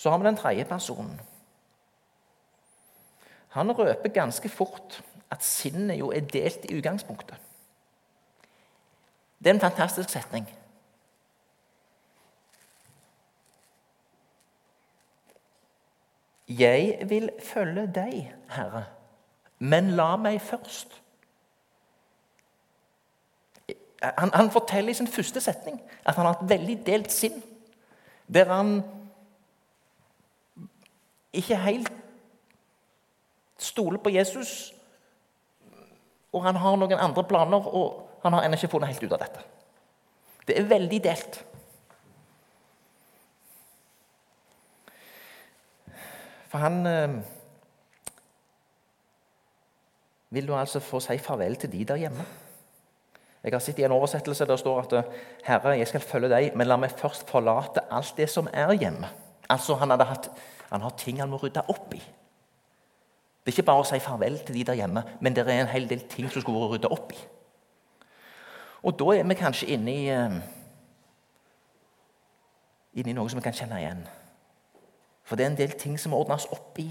Så 0.00 0.10
har 0.10 0.18
vi 0.18 0.24
den 0.24 0.36
tredje 0.36 0.64
personen. 0.64 1.20
Han 3.48 3.78
røper 3.78 4.08
ganske 4.08 4.48
fort 4.48 5.02
at 5.30 5.44
sinnet 5.44 5.98
jo 5.98 6.08
er 6.10 6.20
delt 6.20 6.64
i 6.64 6.78
utgangspunktet. 6.78 7.36
Det 9.38 9.50
er 9.50 9.54
en 9.54 9.60
fantastisk 9.60 10.08
setning. 10.08 10.46
Jeg 16.48 17.04
vil 17.08 17.30
følge 17.44 17.84
deg, 17.94 18.32
Herre, 18.50 18.84
men 19.58 19.90
la 19.90 20.14
meg 20.16 20.40
først. 20.40 20.96
Han, 24.02 24.32
han, 24.32 24.50
forteller 24.50 24.90
i 24.90 24.96
sin 24.96 25.12
første 25.12 25.40
setning 25.40 25.76
at 26.04 26.16
han 26.16 26.26
har 26.26 26.40
et 26.40 26.48
veldig 26.48 26.78
delt 26.86 27.12
sinn. 27.12 27.42
Der 28.34 28.48
han 28.48 28.80
ikke 31.32 31.56
helt 31.56 31.92
stoler 33.60 34.00
på 34.02 34.10
Jesus, 34.10 34.72
og 36.32 36.44
han 36.46 36.56
har 36.56 36.76
noen 36.78 36.98
andre 36.98 37.24
planer, 37.26 37.66
og 37.66 38.20
han 38.22 38.34
har 38.36 38.46
ennå 38.46 38.58
ikke 38.58 38.72
funnet 38.74 38.92
helt 38.92 39.04
ut 39.04 39.14
av 39.16 39.22
dette. 39.22 39.44
Det 40.46 40.56
er 40.58 40.68
veldig 40.70 41.00
delt. 41.04 41.40
For 46.50 46.58
han 46.58 46.86
eh, 46.86 47.18
vil 50.34 50.48
du 50.48 50.54
altså 50.56 50.82
få 50.82 50.98
si 51.02 51.18
farvel 51.22 51.56
til 51.56 51.70
de 51.72 51.84
der 51.86 52.00
hjemme. 52.02 52.26
Jeg 53.40 53.54
har 53.54 53.62
sett 53.64 53.78
i 53.80 53.84
en 53.86 53.94
oversettelse 53.94 54.46
der 54.46 54.56
står 54.56 54.80
at 54.80 55.14
'Herre, 55.44 55.78
jeg 55.78 55.88
skal 55.88 56.00
følge 56.00 56.28
deg, 56.28 56.56
men 56.56 56.66
la 56.66 56.76
meg 56.76 56.90
først 56.90 57.30
forlate 57.30 57.80
alt 57.90 58.16
det 58.16 58.28
som 58.28 58.48
er 58.52 58.74
hjemme'. 58.74 59.29
Altså, 59.50 59.74
Han, 59.74 59.90
hadde 59.90 60.06
hatt, 60.06 60.30
han 60.70 60.84
har 60.84 60.94
ting 60.98 61.18
han 61.20 61.30
må 61.30 61.40
rydde 61.42 61.64
opp 61.68 61.94
i. 61.94 62.00
Det 63.40 63.50
er 63.50 63.56
ikke 63.56 63.66
bare 63.70 63.82
å 63.82 63.88
si 63.88 63.98
farvel 64.04 64.38
til 64.44 64.54
de 64.60 64.64
der 64.68 64.78
hjemme, 64.78 65.02
men 65.20 65.34
det 65.34 65.46
er 65.46 65.62
en 65.62 65.72
hel 65.72 65.88
del 65.90 66.04
ting 66.12 66.28
som 66.30 66.44
skulle 66.44 66.68
rydde 66.70 66.90
opp 66.92 67.12
i. 67.16 67.20
Og 68.86 68.96
da 69.00 69.14
er 69.16 69.26
vi 69.28 69.36
kanskje 69.36 69.68
inne 69.74 69.92
i, 69.92 70.04
uh, 70.12 70.36
inne 72.94 73.12
i 73.12 73.16
noe 73.16 73.28
som 73.32 73.40
vi 73.40 73.44
kan 73.44 73.56
kjenne 73.56 73.80
igjen. 73.80 74.04
For 75.24 75.36
det 75.36 75.44
er 75.44 75.52
en 75.52 75.58
del 75.58 75.74
ting 75.80 75.98
som 76.00 76.12
må 76.14 76.20
ordnes 76.20 76.46
opp 76.52 76.78
i. 76.82 76.88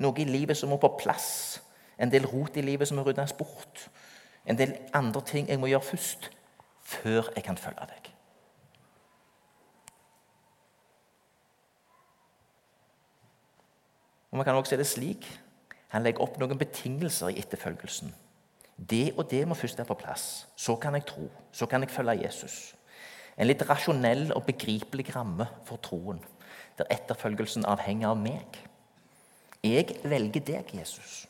Noe 0.00 0.16
i 0.20 0.28
livet 0.28 0.56
som 0.56 0.72
må 0.72 0.80
på 0.80 0.92
plass. 1.00 1.60
En 2.00 2.12
del 2.12 2.26
rot 2.28 2.56
i 2.56 2.64
livet 2.64 2.88
som 2.88 2.96
må 2.96 3.04
ryddes 3.04 3.36
bort. 3.36 3.88
En 4.48 4.56
del 4.56 4.72
andre 4.96 5.20
ting 5.26 5.48
jeg 5.48 5.60
må 5.60 5.68
gjøre 5.68 5.84
først, 5.92 6.30
før 6.80 7.28
jeg 7.36 7.44
kan 7.44 7.60
følge 7.60 7.88
deg. 7.92 7.99
Og 14.30 14.36
Man 14.36 14.44
kan 14.44 14.54
også 14.54 14.70
se 14.70 14.76
det 14.76 14.86
slik. 14.86 15.26
Han 15.88 16.02
legger 16.02 16.22
opp 16.22 16.38
noen 16.38 16.58
betingelser 16.58 17.32
i 17.32 17.40
etterfølgelsen. 17.42 18.12
Det 18.90 19.12
og 19.18 19.30
det 19.30 19.42
må 19.48 19.54
først 19.54 19.78
være 19.78 19.90
på 19.90 19.98
plass. 20.04 20.46
Så 20.56 20.76
kan 20.76 20.94
jeg 20.94 21.06
tro. 21.06 21.28
Så 21.52 21.66
kan 21.66 21.82
jeg 21.82 21.90
følge 21.90 22.22
Jesus. 22.22 22.74
En 23.36 23.46
litt 23.46 23.62
rasjonell 23.68 24.30
og 24.36 24.46
begripelig 24.46 25.10
ramme 25.16 25.46
for 25.64 25.80
troen 25.82 26.20
der 26.78 26.88
etterfølgelsen 26.94 27.66
avhenger 27.68 28.08
av 28.08 28.20
meg. 28.20 28.56
Jeg 29.60 29.98
velger 30.08 30.40
deg, 30.40 30.70
Jesus, 30.72 31.26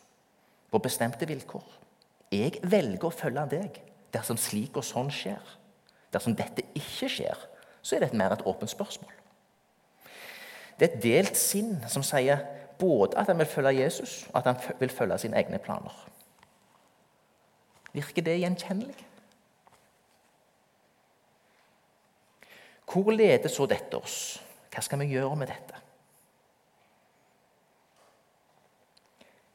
på 0.70 0.78
bestemte 0.78 1.26
vilkår. 1.26 1.64
Jeg 2.30 2.60
velger 2.62 3.08
å 3.08 3.14
følge 3.14 3.46
deg 3.50 3.80
dersom 4.14 4.38
slik 4.38 4.78
og 4.78 4.86
sånn 4.86 5.10
skjer. 5.10 5.42
Dersom 6.14 6.36
dette 6.38 6.62
ikke 6.78 7.08
skjer, 7.10 7.42
så 7.82 7.96
er 7.96 8.04
det 8.04 8.18
mer 8.18 8.36
et 8.36 8.46
åpent 8.46 8.70
spørsmål. 8.70 9.10
Det 10.78 10.86
er 10.86 10.94
et 10.94 11.02
delt 11.02 11.38
sinn 11.38 11.74
som 11.90 12.04
sier 12.06 12.44
både 12.80 13.18
at 13.18 13.26
han 13.26 13.38
vil 13.38 13.46
følge 13.46 13.82
Jesus, 13.82 14.28
og 14.32 14.38
at 14.38 14.44
han 14.44 14.74
vil 14.78 14.90
følge 14.90 15.18
sine 15.18 15.36
egne 15.36 15.58
planer. 15.58 16.08
Virker 17.92 18.22
det 18.22 18.38
gjenkjennelig? 18.40 19.06
Hvor 22.92 23.10
leder 23.10 23.48
så 23.48 23.66
dette 23.66 23.96
oss? 23.96 24.42
Hva 24.74 24.82
skal 24.82 24.98
vi 24.98 25.12
gjøre 25.12 25.36
med 25.36 25.46
dette? 25.46 25.78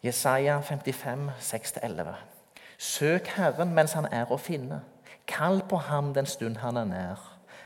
Jesaja 0.03 0.59
55, 0.59 1.29
6-11. 1.39 2.13
Søk 2.77 3.27
Herren 3.27 3.73
mens 3.73 3.95
han 3.97 4.07
er 4.11 4.31
å 4.31 4.37
finne. 4.37 4.81
Kall 5.27 5.63
på 5.69 5.77
ham 5.77 6.13
den 6.13 6.25
stund 6.25 6.57
han 6.61 6.77
er 6.77 6.85
nær. 6.85 7.23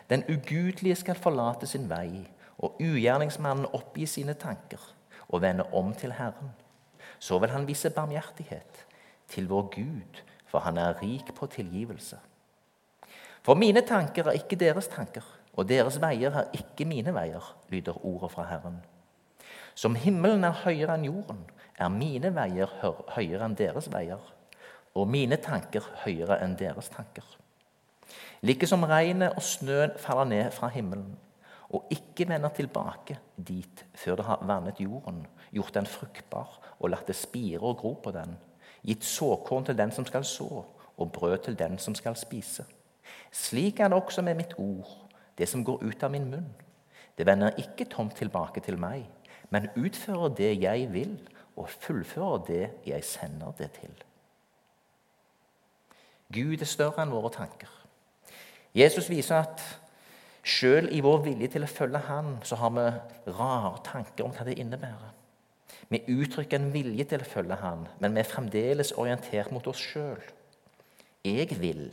Den 0.10 0.24
ugudelige 0.30 0.96
skal 0.96 1.20
forlate 1.20 1.68
sin 1.68 1.90
vei, 1.90 2.30
og 2.58 2.80
ugjerningsmannen 2.82 3.68
oppgi 3.74 4.06
sine 4.06 4.34
tanker 4.34 4.80
og 5.30 5.42
vende 5.42 5.66
om 5.74 5.94
til 5.94 6.14
Herren. 6.18 6.54
Så 7.20 7.40
vil 7.40 7.50
han 7.50 7.68
vise 7.68 7.90
barmhjertighet 7.90 8.86
til 9.28 9.48
vår 9.48 9.70
Gud, 9.76 10.22
for 10.48 10.60
han 10.60 10.78
er 10.78 11.02
rik 11.02 11.34
på 11.36 11.46
tilgivelse. 11.46 12.18
For 13.44 13.54
mine 13.54 13.82
tanker 13.82 14.28
er 14.28 14.38
ikke 14.38 14.60
deres 14.60 14.88
tanker, 14.88 15.26
og 15.54 15.70
deres 15.70 16.00
veier 16.02 16.36
er 16.42 16.50
ikke 16.54 16.86
mine 16.86 17.14
veier, 17.14 17.44
lyder 17.70 18.06
ordet 18.06 18.32
fra 18.32 18.48
Herren. 18.50 18.82
Som 19.76 19.96
himmelen 19.96 20.44
er 20.44 20.64
høyere 20.66 20.98
enn 20.98 21.08
jorden, 21.08 21.44
er 21.80 21.92
mine 21.94 22.34
veier 22.36 22.72
høyere 23.16 23.46
enn 23.46 23.56
deres 23.60 23.88
veier, 23.92 24.20
og 24.96 25.08
mine 25.08 25.38
tanker 25.40 25.86
høyere 26.04 26.40
enn 26.44 26.58
deres 26.60 26.90
tanker. 26.92 27.26
Like 28.42 28.68
som 28.68 28.84
regnet 28.88 29.36
og 29.36 29.44
snøen 29.44 29.96
faller 30.00 30.28
ned 30.28 30.52
fra 30.56 30.68
himmelen, 30.74 31.18
og 31.70 31.86
ikke 31.94 32.28
vender 32.30 32.50
tilbake 32.50 33.20
dit 33.38 33.86
før 33.96 34.16
det 34.16 34.26
har 34.26 34.46
vannet 34.46 34.82
jorden, 34.82 35.26
gjort 35.54 35.74
den 35.74 35.86
fruktbar 35.86 36.58
og 36.80 36.90
latt 36.90 37.08
det 37.08 37.16
spire 37.18 37.62
og 37.62 37.78
gro 37.78 37.94
på 38.04 38.14
den, 38.16 38.36
gitt 38.84 39.06
såkorn 39.06 39.68
til 39.68 39.78
den 39.78 39.92
som 39.92 40.06
skal 40.08 40.26
så, 40.26 40.64
og 41.00 41.12
brød 41.12 41.38
til 41.46 41.60
den 41.60 41.78
som 41.80 41.96
skal 41.96 42.18
spise. 42.18 42.66
Slik 43.32 43.80
er 43.80 43.88
det 43.88 43.98
også 43.98 44.22
med 44.22 44.36
mitt 44.36 44.54
ord, 44.58 44.90
det 45.38 45.48
som 45.50 45.64
går 45.64 45.84
ut 45.84 46.04
av 46.04 46.12
min 46.12 46.30
munn. 46.32 46.50
Det 47.18 47.26
vender 47.26 47.58
ikke 47.58 47.86
tomt 47.86 48.16
tilbake 48.16 48.62
til 48.64 48.80
meg, 48.80 49.06
men 49.50 49.70
utfører 49.76 50.36
det 50.36 50.54
jeg 50.62 50.90
vil, 50.94 51.18
og 51.56 51.70
fullfører 51.70 52.46
det 52.48 52.70
jeg 52.88 53.04
sender 53.04 53.52
det 53.58 53.72
til. 53.76 53.92
Gud 56.34 56.62
er 56.62 56.70
større 56.70 57.04
enn 57.04 57.12
våre 57.12 57.32
tanker. 57.34 57.72
Jesus 58.76 59.10
viser 59.10 59.42
at 59.42 59.64
selv 60.44 60.92
i 60.96 61.02
vår 61.04 61.24
vilje 61.26 61.50
til 61.54 61.66
å 61.66 61.72
følge 61.72 62.02
Han, 62.08 62.38
så 62.44 62.60
har 62.60 62.74
vi 62.76 62.86
rare 63.38 63.80
tanker 63.86 64.26
om 64.26 64.36
hva 64.36 64.46
det 64.48 64.58
innebærer. 64.60 65.16
Vi 65.90 66.04
uttrykker 66.08 66.60
en 66.60 66.74
vilje 66.74 67.06
til 67.12 67.24
å 67.24 67.30
følge 67.30 67.58
Han, 67.64 67.88
men 68.00 68.16
vi 68.16 68.22
er 68.22 68.30
fremdeles 68.30 68.94
orientert 68.98 69.52
mot 69.52 69.68
oss 69.68 69.82
sjøl. 69.82 70.22
Jeg 71.26 71.60
vil, 71.60 71.90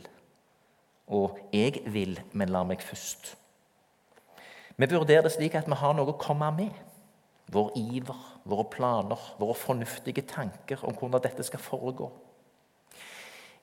og 1.07 1.39
jeg 1.53 1.81
vil, 1.85 2.19
men 2.31 2.53
la 2.53 2.63
meg 2.67 2.83
først. 2.83 3.35
Vi 4.77 4.85
vurderer 4.91 5.25
det 5.25 5.33
slik 5.33 5.55
at 5.57 5.67
vi 5.67 5.79
har 5.79 5.95
noe 5.97 6.13
å 6.13 6.21
komme 6.21 6.51
med. 6.53 6.83
Vår 7.51 7.71
iver, 7.79 8.17
våre 8.45 8.67
planer, 8.69 9.21
våre 9.39 9.55
fornuftige 9.55 10.25
tanker 10.27 10.83
om 10.85 10.95
hvordan 10.95 11.23
dette 11.23 11.45
skal 11.47 11.63
foregå. 11.63 12.11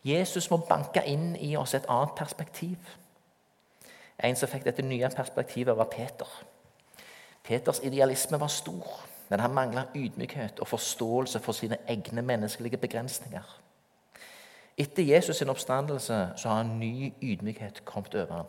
Jesus 0.05 0.51
må 0.51 0.59
banke 0.69 1.05
inn 1.09 1.33
i 1.41 1.55
oss 1.57 1.75
et 1.77 1.87
annet 1.89 2.17
perspektiv. 2.17 2.77
En 4.19 4.37
som 4.37 4.49
fikk 4.49 4.65
dette 4.65 4.83
nye 4.83 5.09
perspektivet, 5.11 5.77
var 5.77 5.91
Peter. 5.91 6.29
Peters 7.45 7.81
idealisme 7.83 8.41
var 8.41 8.49
stor, 8.49 9.01
men 9.29 9.41
han 9.41 9.55
mangla 9.55 9.87
ydmykhet 9.95 10.61
og 10.61 10.69
forståelse 10.69 11.41
for 11.41 11.53
sine 11.53 11.77
egne 11.89 12.23
menneskelige 12.23 12.77
begrensninger. 12.77 13.61
Etter 14.77 15.03
Jesus' 15.03 15.39
sin 15.39 15.49
oppstandelse 15.49 16.29
så 16.37 16.49
har 16.49 16.61
en 16.61 16.79
ny 16.81 17.13
ydmykhet 17.23 17.85
kommet 17.85 18.15
over 18.15 18.33
ham. 18.33 18.47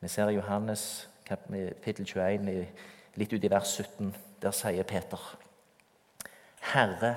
Vi 0.00 0.08
ser 0.08 0.28
i 0.28 0.34
Johannes 0.34 1.08
kapittel 1.26 2.06
21, 2.06 2.66
litt 3.14 3.32
ut 3.32 3.44
i 3.44 3.50
vers 3.50 3.76
17. 3.78 4.14
Der 4.42 4.50
sier 4.50 4.82
Peter.: 4.82 5.38
Herre, 6.72 7.14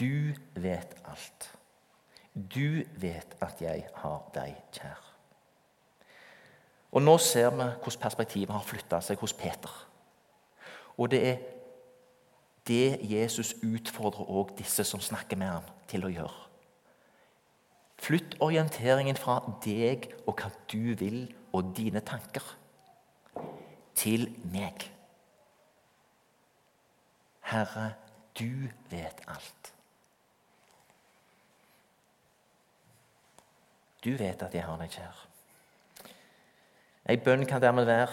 du 0.00 0.34
vet 0.54 0.96
alt. 1.04 1.52
Du 2.34 2.84
vet 2.96 3.36
at 3.40 3.62
jeg 3.62 3.86
har 3.94 4.30
deg 4.34 4.56
kjær. 4.72 5.07
Og 6.92 7.02
Nå 7.02 7.18
ser 7.18 7.50
vi 7.50 7.62
hvordan 7.62 8.00
perspektivet 8.00 8.54
har 8.54 8.64
flytta 8.64 9.00
seg 9.04 9.20
hos 9.20 9.34
Peter. 9.36 9.72
Og 10.98 11.10
det 11.10 11.20
er 11.28 11.38
det 12.68 12.98
Jesus 13.10 13.54
utfordrer 13.64 14.28
òg 14.28 14.52
disse 14.58 14.84
som 14.84 15.00
snakker 15.00 15.36
med 15.36 15.48
ham, 15.48 15.68
til 15.88 16.04
å 16.04 16.12
gjøre. 16.12 16.44
Flytt 17.98 18.36
orienteringen 18.44 19.16
fra 19.16 19.40
deg 19.64 20.10
og 20.26 20.36
hva 20.38 20.50
du 20.70 20.94
vil, 21.00 21.22
og 21.52 21.72
dine 21.76 22.00
tanker, 22.04 22.44
til 23.96 24.28
meg. 24.52 24.84
Herre, 27.48 27.94
du 28.38 28.68
vet 28.90 29.24
alt. 29.26 29.72
Du 34.04 34.12
vet 34.16 34.42
at 34.44 34.54
jeg 34.54 34.62
har 34.62 34.78
deg 34.78 34.92
kjær. 34.92 35.24
Ei 37.08 37.16
bønn 37.16 37.46
kan 37.48 37.62
dermed 37.62 37.88
være 37.88 38.08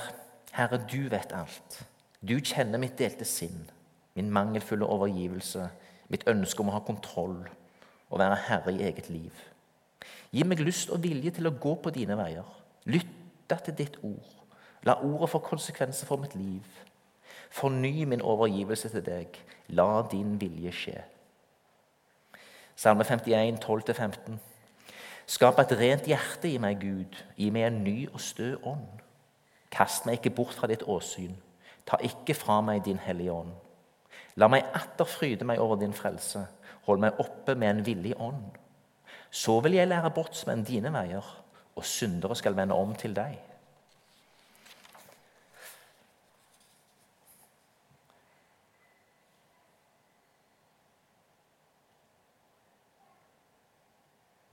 Herre, 0.55 0.79
du 0.91 1.09
vet 1.11 1.33
alt. 1.35 1.81
Du 2.23 2.37
kjenner 2.39 2.79
mitt 2.79 2.95
delte 2.99 3.25
sinn, 3.27 3.65
min 4.15 4.31
mangelfulle 4.31 4.87
overgivelse, 4.87 5.67
mitt 6.07 6.23
ønske 6.31 6.63
om 6.63 6.71
å 6.71 6.77
ha 6.77 6.83
kontroll 6.85 7.41
og 8.09 8.21
være 8.21 8.37
herre 8.47 8.71
i 8.71 8.85
eget 8.87 9.09
liv. 9.11 9.33
Gi 10.31 10.45
meg 10.47 10.63
lyst 10.63 10.93
og 10.95 11.03
vilje 11.03 11.33
til 11.35 11.49
å 11.49 11.53
gå 11.59 11.75
på 11.83 11.91
dine 11.91 12.15
veier, 12.15 12.47
lytte 12.87 13.59
til 13.65 13.77
ditt 13.77 13.99
ord. 14.03 14.31
La 14.87 14.95
ordet 15.03 15.31
få 15.33 15.41
konsekvenser 15.43 16.07
for 16.07 16.21
mitt 16.21 16.35
liv. 16.39 16.63
Forny 17.51 18.05
min 18.07 18.23
overgivelse 18.23 18.89
til 18.93 19.03
deg. 19.05 19.37
La 19.75 20.05
din 20.11 20.35
vilje 20.39 20.71
skje. 20.71 20.97
Salme 22.75 23.03
51, 23.03 23.59
12-15. 23.63 24.39
Skap 25.25 25.57
et 25.59 25.71
rent 25.79 26.05
hjerte 26.05 26.49
i 26.51 26.59
meg, 26.61 26.83
Gud. 26.83 27.17
Gi 27.37 27.49
meg 27.53 27.65
en 27.67 27.81
ny 27.83 27.95
og 28.11 28.21
stø 28.21 28.53
ånd. 28.61 29.01
Kast 29.73 30.05
meg 30.05 30.19
ikke 30.19 30.35
bort 30.37 30.53
fra 30.53 30.69
ditt 30.69 30.85
åsyn. 30.85 31.33
Ta 31.85 31.97
ikke 32.05 32.35
fra 32.37 32.59
meg 32.61 32.83
din 32.85 33.01
hellige 33.01 33.33
ånd. 33.33 33.53
La 34.37 34.49
meg 34.51 34.67
atter 34.75 35.07
fryde 35.09 35.47
meg 35.47 35.61
over 35.63 35.79
din 35.81 35.95
frelse. 35.97 36.43
Hold 36.85 37.01
meg 37.01 37.19
oppe 37.19 37.55
med 37.57 37.71
en 37.71 37.85
villig 37.85 38.13
ånd. 38.21 38.45
Så 39.31 39.57
vil 39.65 39.79
jeg 39.79 39.89
lære 39.89 40.13
bortsmenn 40.13 40.63
dine 40.63 40.91
veier, 40.93 41.25
og 41.75 41.85
syndere 41.85 42.35
skal 42.37 42.55
vende 42.55 42.77
om 42.77 42.93
til 42.95 43.15
deg. 43.15 43.39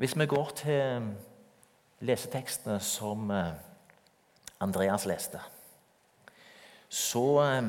Hvis 0.02 0.18
vi 0.18 0.26
går 0.26 0.48
til 0.58 1.12
lesetekstene 2.00 2.80
som 2.82 3.30
eh, 3.30 3.52
Andreas 4.60 5.04
leste, 5.06 5.38
så 6.88 7.22
eh, 7.44 7.68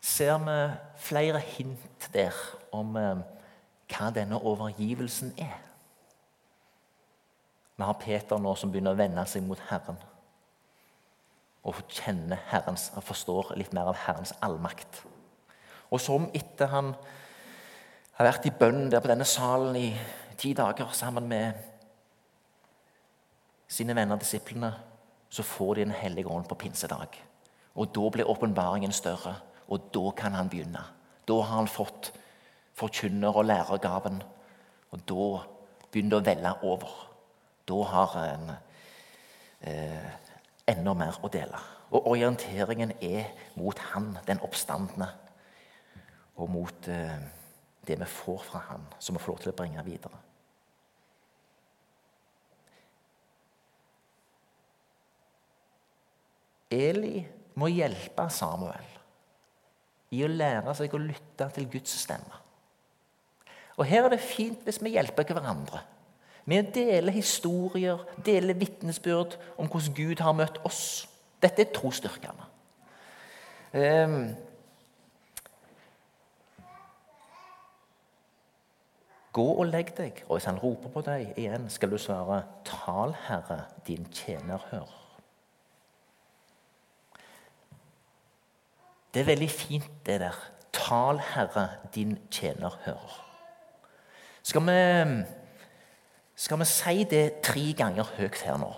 ser 0.00 0.40
vi 0.46 0.56
flere 0.96 1.44
hint 1.44 2.08
der 2.14 2.40
om 2.72 2.96
eh, 2.96 3.20
hva 3.92 4.08
denne 4.16 4.40
overgivelsen 4.40 5.36
er. 5.36 5.60
Vi 7.76 7.84
har 7.84 8.00
Peter 8.00 8.40
nå 8.40 8.56
som 8.56 8.72
begynner 8.72 8.96
å 8.96 9.02
vende 9.04 9.28
seg 9.28 9.44
mot 9.44 9.60
Herren. 9.68 10.00
Og 11.68 11.84
kjenner 11.84 12.40
Herrens, 12.48 12.94
og 12.96 13.04
forstår 13.04 13.58
litt 13.60 13.76
mer 13.76 13.92
av 13.92 14.04
Herrens 14.08 14.32
allmakt. 14.40 15.04
Og 15.92 16.00
som 16.00 16.30
etter 16.32 16.72
han 16.72 16.94
har 18.16 18.32
vært 18.32 18.48
i 18.48 18.58
bønn 18.64 18.86
der 18.88 19.04
på 19.04 19.12
denne 19.12 19.28
salen 19.28 19.76
i 19.76 19.90
ti 20.38 20.52
dager 20.52 20.92
sammen 20.92 21.28
med 21.28 21.52
sine 23.68 23.94
venner, 23.96 24.16
disiplene, 24.16 24.72
så 25.28 25.42
får 25.42 25.74
de 25.74 25.82
en 25.82 25.96
hellige 25.96 26.30
ånd 26.30 26.46
på 26.48 26.54
pinsedag. 26.54 27.22
Og 27.74 27.94
Da 27.94 28.08
blir 28.10 28.28
åpenbaringen 28.28 28.92
større, 28.92 29.36
og 29.68 29.90
da 29.94 30.10
kan 30.16 30.32
han 30.32 30.48
begynne. 30.48 30.84
Da 31.28 31.34
har 31.34 31.56
han 31.56 31.68
fått 31.68 32.12
forkynner- 32.74 33.36
og 33.36 33.44
lærergaven, 33.44 34.22
og 34.90 35.00
da 35.08 35.42
begynner 35.90 36.20
det 36.20 36.20
å 36.20 36.34
velle 36.34 36.54
over. 36.62 36.92
Da 37.68 37.82
har 37.82 38.16
en 38.34 38.50
eh, 39.60 40.10
enda 40.66 40.94
mer 40.94 41.18
å 41.22 41.28
dele. 41.28 41.58
Og 41.90 42.06
orienteringen 42.06 42.92
er 43.00 43.32
mot 43.54 43.78
han, 43.78 44.18
den 44.26 44.40
oppstandende, 44.40 45.08
og 46.36 46.50
mot 46.50 46.88
eh, 46.88 47.18
det 47.86 47.98
vi 48.00 48.04
får 48.04 48.42
fra 48.44 48.64
han, 48.70 48.86
som 48.98 49.16
vi 49.16 49.22
får 49.22 49.32
lov 49.32 49.42
til 49.42 49.52
å 49.52 49.56
bringe 49.56 49.84
videre. 49.86 50.25
Eli 56.76 57.20
må 57.56 57.70
hjelpe 57.72 58.28
Samuel 58.32 58.92
i 60.14 60.22
å 60.22 60.30
lære 60.30 60.74
seg 60.78 60.94
å 60.94 61.02
lytte 61.02 61.48
til 61.56 61.68
Guds 61.72 61.96
stemme. 62.04 62.42
Og 63.76 63.88
Her 63.88 64.06
er 64.06 64.14
det 64.14 64.22
fint 64.24 64.62
hvis 64.64 64.80
vi 64.84 64.94
hjelper 64.94 65.26
hverandre 65.28 65.82
med 66.46 66.68
å 66.68 66.74
dele 66.76 67.12
historier, 67.12 68.02
dele 68.24 68.54
vitnesbyrd 68.56 69.34
om 69.58 69.66
hvordan 69.66 69.96
Gud 69.96 70.22
har 70.22 70.36
møtt 70.38 70.60
oss. 70.68 71.08
Dette 71.42 71.64
er 71.64 71.72
trosstyrkende. 71.74 72.46
Um, 73.74 73.80
ehm, 73.82 74.28
Gå 79.36 79.44
og 79.52 79.66
legg 79.68 79.90
deg, 79.98 80.22
og 80.30 80.38
hvis 80.38 80.46
han 80.48 80.56
roper 80.62 80.88
på 80.94 81.02
deg 81.04 81.34
igjen, 81.36 81.66
skal 81.68 81.90
du 81.92 81.98
svare, 82.00 82.38
Tal, 82.64 83.12
Herre, 83.26 83.66
din 83.84 84.06
tjener 84.08 84.62
hører. 84.70 85.05
Det 89.16 89.22
er 89.22 89.26
veldig 89.26 89.50
fint, 89.50 90.06
det 90.06 90.20
der. 90.20 90.34
Tal, 90.72 91.18
Herre, 91.34 91.68
din 91.94 92.18
tjener 92.30 92.78
hører. 92.84 93.24
Skal 94.42 94.60
vi, 94.60 95.22
skal 96.34 96.58
vi 96.58 96.64
si 96.64 97.04
det 97.04 97.40
tre 97.40 97.72
ganger 97.78 98.04
høyt 98.18 98.42
her 98.44 98.58
nå? 98.60 98.68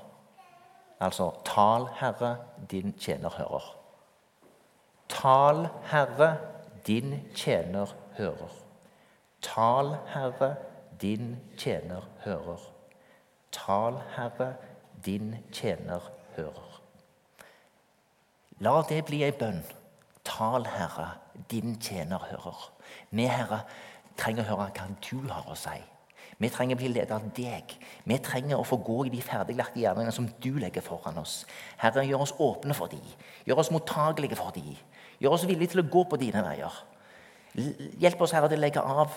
Altså 1.00 1.26
Tal, 1.44 1.88
Herre, 1.98 2.36
din 2.70 2.92
tjener 2.92 3.34
hører. 3.34 3.66
Tal, 5.08 5.66
Herre, 5.90 6.36
din 6.86 7.16
tjener 7.34 7.96
hører. 8.18 8.54
Tal, 9.42 9.96
Herre, 10.06 10.54
din 11.00 11.36
tjener 11.56 12.06
hører. 12.24 12.62
Tal, 13.52 13.98
Herre, 14.14 14.52
din 15.04 15.34
tjener 15.52 16.12
hører. 16.36 16.80
La 18.60 18.76
det 18.88 19.02
bli 19.10 19.24
ei 19.26 19.34
bønn. 19.34 19.60
Tal, 20.28 20.66
Herre, 20.68 21.12
din 21.50 21.78
tjener 21.80 22.20
hører. 22.30 22.66
Vi, 23.10 23.24
Herre, 23.24 23.62
trenger 24.18 24.44
å 24.44 24.50
høre 24.52 24.68
hva 24.76 24.88
du 25.00 25.30
har 25.32 25.48
å 25.48 25.56
si. 25.56 25.78
Vi 26.38 26.50
trenger 26.54 26.76
å 26.76 26.78
bli 26.78 26.90
ledet 26.92 27.14
av 27.16 27.24
deg. 27.34 27.72
Vi 28.06 28.18
trenger 28.22 28.60
å 28.60 28.66
få 28.66 28.78
gå 28.84 29.00
i 29.08 29.10
de 29.10 29.22
ferdiglagte 29.24 29.80
gjerningene 29.80 30.14
som 30.14 30.28
du 30.42 30.52
legger 30.60 30.84
foran 30.84 31.18
oss. 31.18 31.40
Herre, 31.80 32.04
gjør 32.06 32.26
oss 32.26 32.34
åpne 32.38 32.76
for 32.76 32.92
de. 32.92 33.00
Gjør 33.48 33.64
oss 33.64 33.72
mottagelige 33.74 34.38
for 34.38 34.54
de. 34.54 34.76
Gjør 35.18 35.34
oss 35.34 35.46
villige 35.48 35.72
til 35.74 35.82
å 35.82 35.88
gå 35.90 36.04
på 36.06 36.20
dine 36.20 36.44
veier. 36.46 36.76
Hjelp 37.98 38.22
oss, 38.22 38.36
Herre, 38.36 38.50
til 38.52 38.60
å 38.60 38.66
legge 38.66 38.84
av 38.84 39.16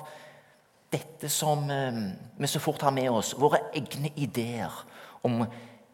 dette 0.91 1.29
som 1.31 1.69
eh, 1.71 1.99
vi 2.39 2.49
så 2.49 2.59
fort 2.63 2.81
har 2.87 2.95
med 2.95 3.11
oss. 3.11 3.35
Våre 3.37 3.67
egne 3.77 4.09
ideer 4.15 4.81
om 5.27 5.43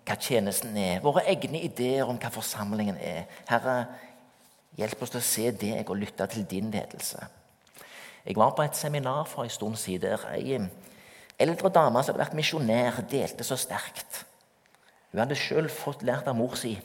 hva 0.07 0.15
tjenesten 0.15 0.77
er. 0.79 1.01
Våre 1.03 1.25
egne 1.27 1.59
ideer 1.67 2.07
om 2.07 2.19
hva 2.21 2.31
forsamlingen 2.31 3.01
er. 3.03 3.25
Herre, 3.49 3.81
hjelp 4.77 5.01
oss 5.01 5.13
til 5.13 5.21
å 5.21 5.27
se 5.27 5.51
deg 5.51 5.89
og 5.89 5.99
lytte 5.99 6.27
til 6.31 6.45
din 6.49 6.71
ledelse. 6.73 7.27
Jeg 8.25 8.37
var 8.37 8.53
på 8.55 8.65
et 8.65 8.75
seminar 8.75 9.25
for 9.29 9.45
en 9.45 9.53
stund 9.53 9.77
siden 9.79 10.11
der 10.11 10.25
ei 10.33 10.57
eldre 11.39 11.69
dame 11.69 12.01
som 12.01 12.13
hadde 12.13 12.23
vært 12.25 12.37
misjonær, 12.37 13.01
delte 13.09 13.45
så 13.45 13.57
sterkt. 13.59 14.23
Hun 15.11 15.21
hadde 15.23 15.37
sjøl 15.39 15.69
fått 15.71 16.03
lært 16.05 16.27
av 16.27 16.37
mor 16.37 16.57
si 16.59 16.77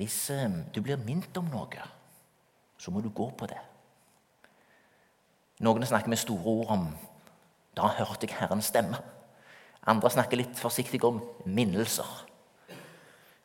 hvis 0.00 0.30
eh, 0.32 0.52
du 0.72 0.78
blir 0.80 1.00
minnet 1.02 1.36
om 1.36 1.48
noe 1.50 1.88
så 2.80 2.92
må 2.94 3.02
du 3.04 3.10
gå 3.12 3.26
på 3.36 3.48
det. 3.50 3.58
Noen 5.60 5.84
snakker 5.84 6.08
med 6.08 6.20
store 6.20 6.54
ord 6.54 6.70
om 6.72 6.86
'da 7.76 7.90
hørte 7.98 8.26
jeg 8.26 8.38
Herrens 8.38 8.70
stemme'. 8.72 9.02
Andre 9.86 10.10
snakker 10.10 10.36
litt 10.36 10.56
forsiktig 10.56 11.04
om 11.04 11.20
minnelser. 11.44 12.08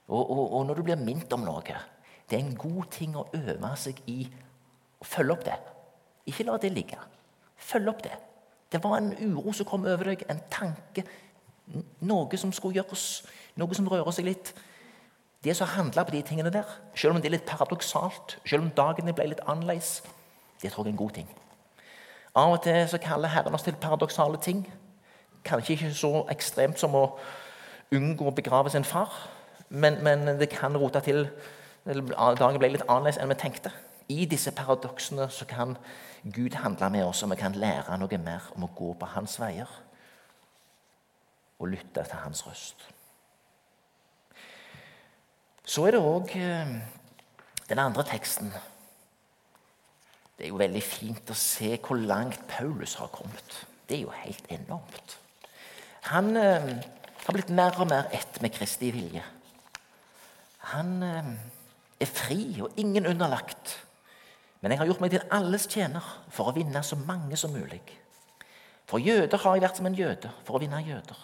Og, 0.08 0.32
og, 0.32 0.54
og, 0.54 0.66
når 0.66 0.76
du 0.76 0.84
blir 0.84 0.96
minnet 0.96 1.34
om 1.34 1.44
noe 1.44 1.76
Det 2.30 2.40
er 2.40 2.44
en 2.44 2.58
god 2.58 2.90
ting 2.92 3.16
å 3.18 3.28
øve 3.34 3.72
seg 3.78 4.00
i 4.10 4.24
å 5.02 5.06
følge 5.06 5.36
opp 5.36 5.46
det. 5.46 5.58
Ikke 6.26 6.46
la 6.48 6.58
det 6.58 6.74
ligge. 6.74 6.98
Følg 7.58 7.92
opp 7.92 8.04
det. 8.04 8.16
Det 8.72 8.82
var 8.84 8.98
en 8.98 9.14
uro 9.22 9.54
som 9.54 9.68
kom 9.70 9.86
over 9.86 10.12
deg, 10.12 10.26
en 10.30 10.42
tanke. 10.52 11.06
Noe 12.06 12.38
som 12.38 12.52
skulle 12.54 12.80
gjøres, 12.80 13.26
noe 13.56 13.78
som 13.78 13.88
rører 13.90 14.12
seg 14.16 14.28
litt 14.28 14.56
det 15.46 15.54
som 15.58 15.68
handla 15.70 16.04
på 16.04 16.12
de 16.16 16.22
tingene 16.26 16.50
der, 16.50 16.66
selv 16.98 17.14
om 17.14 17.22
det 17.22 17.30
er 17.30 17.36
litt 17.36 17.46
paradoksalt, 17.46 18.40
selv 18.50 18.64
om 18.64 18.72
dagene 18.74 19.14
ble 19.14 19.28
litt 19.30 19.44
annerledes, 19.46 20.00
det 20.62 20.72
tror 20.74 20.88
jeg 20.88 20.90
er 20.90 20.96
en 20.96 21.02
god 21.04 21.12
ting. 21.20 21.28
Av 22.36 22.56
og 22.56 22.64
til 22.66 22.80
så 22.90 22.98
kaller 22.98 23.30
Herren 23.30 23.54
oss 23.54 23.64
til 23.64 23.78
paradoksale 23.80 24.40
ting. 24.42 24.64
Kanskje 25.46 25.76
ikke 25.76 25.92
så 25.94 26.24
ekstremt 26.34 26.82
som 26.82 26.98
å 26.98 27.04
unngå 27.94 28.26
å 28.28 28.34
begrave 28.34 28.74
sin 28.74 28.84
far, 28.84 29.14
men, 29.70 30.02
men 30.04 30.34
det 30.40 30.50
kan 30.50 30.74
rote 30.78 31.04
til 31.06 31.28
Dagen 31.86 32.58
ble 32.58 32.72
litt 32.74 32.88
annerledes 32.88 33.20
enn 33.22 33.30
vi 33.30 33.38
tenkte. 33.38 33.72
I 34.10 34.26
disse 34.30 34.54
paradoksene 34.54 35.28
så 35.34 35.46
kan 35.50 35.76
Gud 36.24 36.58
handle 36.58 36.90
med 36.94 37.06
oss, 37.06 37.24
og 37.24 37.32
vi 37.34 37.40
kan 37.42 37.58
lære 37.58 37.98
noe 38.02 38.18
mer 38.22 38.50
om 38.56 38.66
å 38.66 38.74
gå 38.78 38.94
på 38.98 39.10
hans 39.14 39.38
veier 39.42 39.70
og 41.60 41.72
lytte 41.72 42.04
til 42.04 42.22
hans 42.22 42.44
røst. 42.46 42.88
Så 45.66 45.86
er 45.88 45.96
det 45.96 46.02
òg 46.04 46.34
eh, 46.38 46.74
den 47.70 47.82
andre 47.82 48.04
teksten. 48.06 48.52
Det 50.36 50.46
er 50.46 50.52
jo 50.52 50.60
veldig 50.60 50.82
fint 50.84 51.32
å 51.32 51.38
se 51.38 51.72
hvor 51.80 51.98
langt 51.98 52.44
Paulus 52.50 52.98
har 53.00 53.10
kommet. 53.14 53.62
Det 53.88 53.98
er 53.98 54.04
jo 54.04 54.14
helt 54.26 54.52
enormt. 54.54 55.18
Han 56.12 56.36
eh, 56.38 56.70
har 57.26 57.38
blitt 57.38 57.54
mer 57.54 57.78
og 57.82 57.90
mer 57.90 58.12
ett 58.14 58.42
med 58.44 58.54
Kristi 58.54 58.92
vilje. 58.94 59.24
Han 60.76 60.92
eh, 61.06 61.32
er 62.00 62.10
fri 62.10 62.62
og 62.62 62.76
ingen 62.78 63.08
underlagt. 63.08 63.76
Men 64.62 64.72
jeg 64.72 64.80
har 64.80 64.90
gjort 64.90 65.02
meg 65.04 65.14
til 65.14 65.26
alles 65.36 65.68
tjener 65.70 66.06
for 66.34 66.50
å 66.50 66.56
vinne 66.56 66.82
så 66.84 66.98
mange 67.00 67.38
som 67.38 67.54
mulig. 67.54 67.82
For 68.86 69.02
jøder 69.02 69.42
har 69.42 69.56
jeg 69.56 69.66
vært 69.66 69.80
som 69.80 69.90
en 69.90 69.98
jøde 69.98 70.32
for 70.46 70.58
å 70.58 70.62
vinne 70.62 70.84
jøder. 70.86 71.18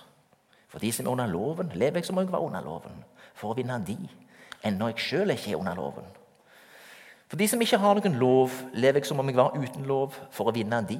For 0.71 0.79
de 0.79 0.91
som 0.95 1.05
er 1.07 1.11
under 1.11 1.29
loven, 1.29 1.71
lever 1.75 1.99
jeg 1.99 2.07
som 2.07 2.17
om 2.17 2.23
jeg 2.23 2.31
var 2.31 2.45
under 2.45 2.63
loven, 2.63 3.03
for 3.35 3.51
å 3.51 3.57
vinne 3.57 3.77
de 3.85 3.97
ennå 4.67 4.91
jeg 4.91 5.05
sjøl 5.05 5.33
ikke 5.33 5.53
er 5.53 5.59
under 5.59 5.77
loven. 5.77 6.07
For 7.31 7.39
de 7.39 7.47
som 7.47 7.61
ikke 7.63 7.79
har 7.79 7.97
noen 7.97 8.17
lov, 8.19 8.55
lever 8.75 8.99
jeg 8.99 9.09
som 9.09 9.21
om 9.21 9.29
jeg 9.29 9.37
var 9.39 9.55
uten 9.55 9.85
lov 9.87 10.17
for 10.35 10.51
å 10.51 10.55
vinne 10.55 10.81
de. 10.87 10.99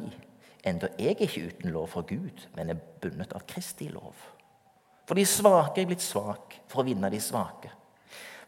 Enda 0.64 0.92
jeg 0.96 1.18
er 1.18 1.26
ikke 1.26 1.50
uten 1.50 1.74
lov 1.74 1.90
for 1.92 2.08
Gud, 2.08 2.46
men 2.56 2.72
er 2.72 2.80
bundet 3.04 3.34
av 3.36 3.44
Kristi 3.50 3.90
lov. 3.92 4.16
For 5.10 5.18
de 5.18 5.26
svake 5.28 5.76
er 5.76 5.84
jeg 5.84 5.90
blitt 5.92 6.06
svak 6.06 6.56
for 6.72 6.82
å 6.82 6.88
vinne 6.88 7.10
de 7.12 7.20
svake. 7.20 7.74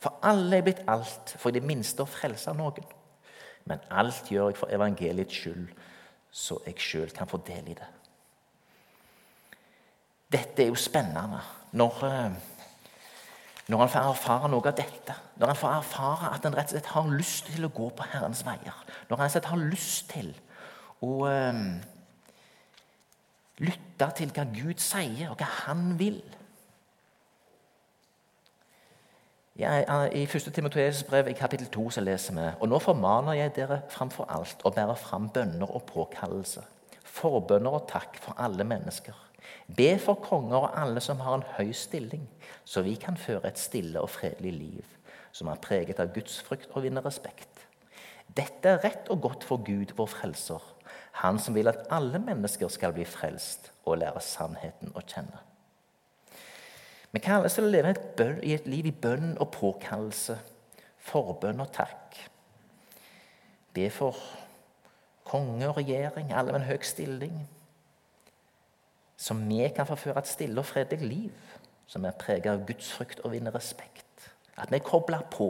For 0.04 0.20
alle 0.28 0.60
er 0.60 0.66
blitt 0.66 0.84
alt 0.92 1.36
for 1.40 1.50
i 1.50 1.58
det 1.58 1.66
minste 1.66 2.04
å 2.04 2.10
frelse 2.10 2.52
noen. 2.58 2.88
Men 3.70 3.84
alt 3.96 4.28
gjør 4.32 4.52
jeg 4.52 4.60
for 4.60 4.76
evangeliets 4.76 5.38
skyld, 5.40 5.70
så 6.34 6.58
jeg 6.66 6.82
sjøl 6.84 7.14
kan 7.16 7.30
få 7.32 7.40
del 7.48 7.70
i 7.72 7.78
det. 7.78 7.92
Dette 10.34 10.66
er 10.66 10.74
jo 10.74 10.80
spennende. 10.80 11.40
Når 11.78 12.04
eh, 12.10 12.42
når 13.68 13.80
han 13.80 13.92
får 13.94 14.10
erfare 14.10 14.50
noe 14.52 14.68
av 14.68 14.76
dette, 14.76 15.14
når 15.40 15.54
han 15.54 15.60
får 15.60 15.76
erfare 15.78 16.32
at 16.36 16.44
han 16.44 16.56
rett 16.58 16.68
og 16.68 16.76
slett 16.76 16.92
har 16.92 17.12
lyst 17.16 17.48
til 17.48 17.64
å 17.64 17.72
gå 17.72 17.88
på 17.96 18.08
Herrens 18.12 18.44
veier, 18.44 18.80
når 19.08 19.16
han 19.16 19.24
rett 19.24 19.30
og 19.30 19.36
slett 19.38 19.52
har 19.54 19.62
lyst 19.72 20.10
til 20.12 20.32
å 21.04 21.12
um, 21.32 21.62
lytte 23.64 24.10
til 24.20 24.34
hva 24.36 24.46
Gud 24.52 24.84
sier, 24.84 25.30
og 25.32 25.40
hva 25.40 25.48
han 25.64 25.94
vil 26.00 26.20
ja, 26.20 26.36
I 29.56 30.26
1. 30.26 30.54
Timoteus 30.54 31.04
brev 31.04 31.28
i 31.30 31.34
kapittel 31.38 31.68
2 31.68 31.90
så 31.94 32.02
leser 32.02 32.34
vi 32.34 32.46
Og 32.60 32.70
nå 32.72 32.80
formaner 32.82 33.36
jeg 33.38 33.52
dere 33.54 33.84
framfor 33.94 34.26
alt 34.34 34.64
å 34.66 34.72
bære 34.74 34.96
fram 34.98 35.28
bønner 35.30 35.70
og 35.70 35.84
påkallelse, 35.92 36.64
forbønner 37.06 37.78
og 37.78 37.86
takk 37.92 38.18
for 38.18 38.34
alle 38.42 38.66
mennesker 38.66 39.14
Be 39.78 39.92
for 40.02 40.18
konger 40.26 40.58
og 40.58 40.82
alle 40.82 41.04
som 41.06 41.22
har 41.22 41.38
en 41.38 41.46
høy 41.60 41.70
stilling, 41.78 42.26
så 42.66 42.82
vi 42.82 42.96
kan 42.98 43.14
føre 43.14 43.52
et 43.52 43.62
stille 43.62 44.02
og 44.02 44.10
fredelig 44.10 44.56
liv 44.58 44.98
som 45.32 45.54
er 45.54 45.62
preget 45.62 46.02
av 46.02 46.10
gudsfrykt 46.18 46.74
og 46.74 46.88
vinner 46.88 47.06
respekt. 47.06 47.68
Dette 48.34 48.74
er 48.74 48.82
rett 48.82 49.10
og 49.14 49.22
godt 49.22 49.46
for 49.46 49.62
Gud, 49.62 49.94
vår 49.98 50.10
frelser, 50.18 50.62
Han 51.22 51.38
som 51.38 51.54
vil 51.54 51.70
at 51.70 51.86
alle 51.94 52.18
mennesker 52.18 52.68
skal 52.74 52.94
bli 52.94 53.06
frelst 53.06 53.70
og 53.86 54.00
lære 54.02 54.22
sannheten 54.22 54.98
å 54.98 55.02
kjenne. 55.06 55.53
Vi 57.14 57.22
kalles 57.22 57.54
til 57.54 57.68
å 57.68 57.70
leve 57.70 57.94
i 58.42 58.56
et 58.56 58.66
liv 58.66 58.88
i 58.90 58.96
bønn 59.04 59.36
og 59.38 59.52
påkallelse, 59.54 60.40
forbønn 61.06 61.62
og 61.62 61.70
takk. 61.76 62.18
Be 63.74 63.90
for 63.94 64.18
konge 65.28 65.68
og 65.70 65.78
regjering, 65.78 66.34
alle 66.34 66.54
med 66.54 66.64
en 66.64 66.72
høy 66.72 66.82
stilling 66.86 67.36
som 69.24 69.40
vi 69.48 69.62
kan 69.76 69.88
forføre 69.88 70.20
et 70.20 70.28
stille 70.28 70.60
og 70.60 70.68
fredelig 70.68 71.08
liv, 71.08 71.52
som 71.88 72.04
er 72.04 72.18
preget 72.20 72.50
av 72.52 72.66
gudsfrykt 72.68 73.22
og 73.24 73.32
vinner 73.32 73.54
respekt. 73.56 74.26
At 74.58 74.72
vi 74.74 74.82
kobler 74.84 75.24
på. 75.32 75.48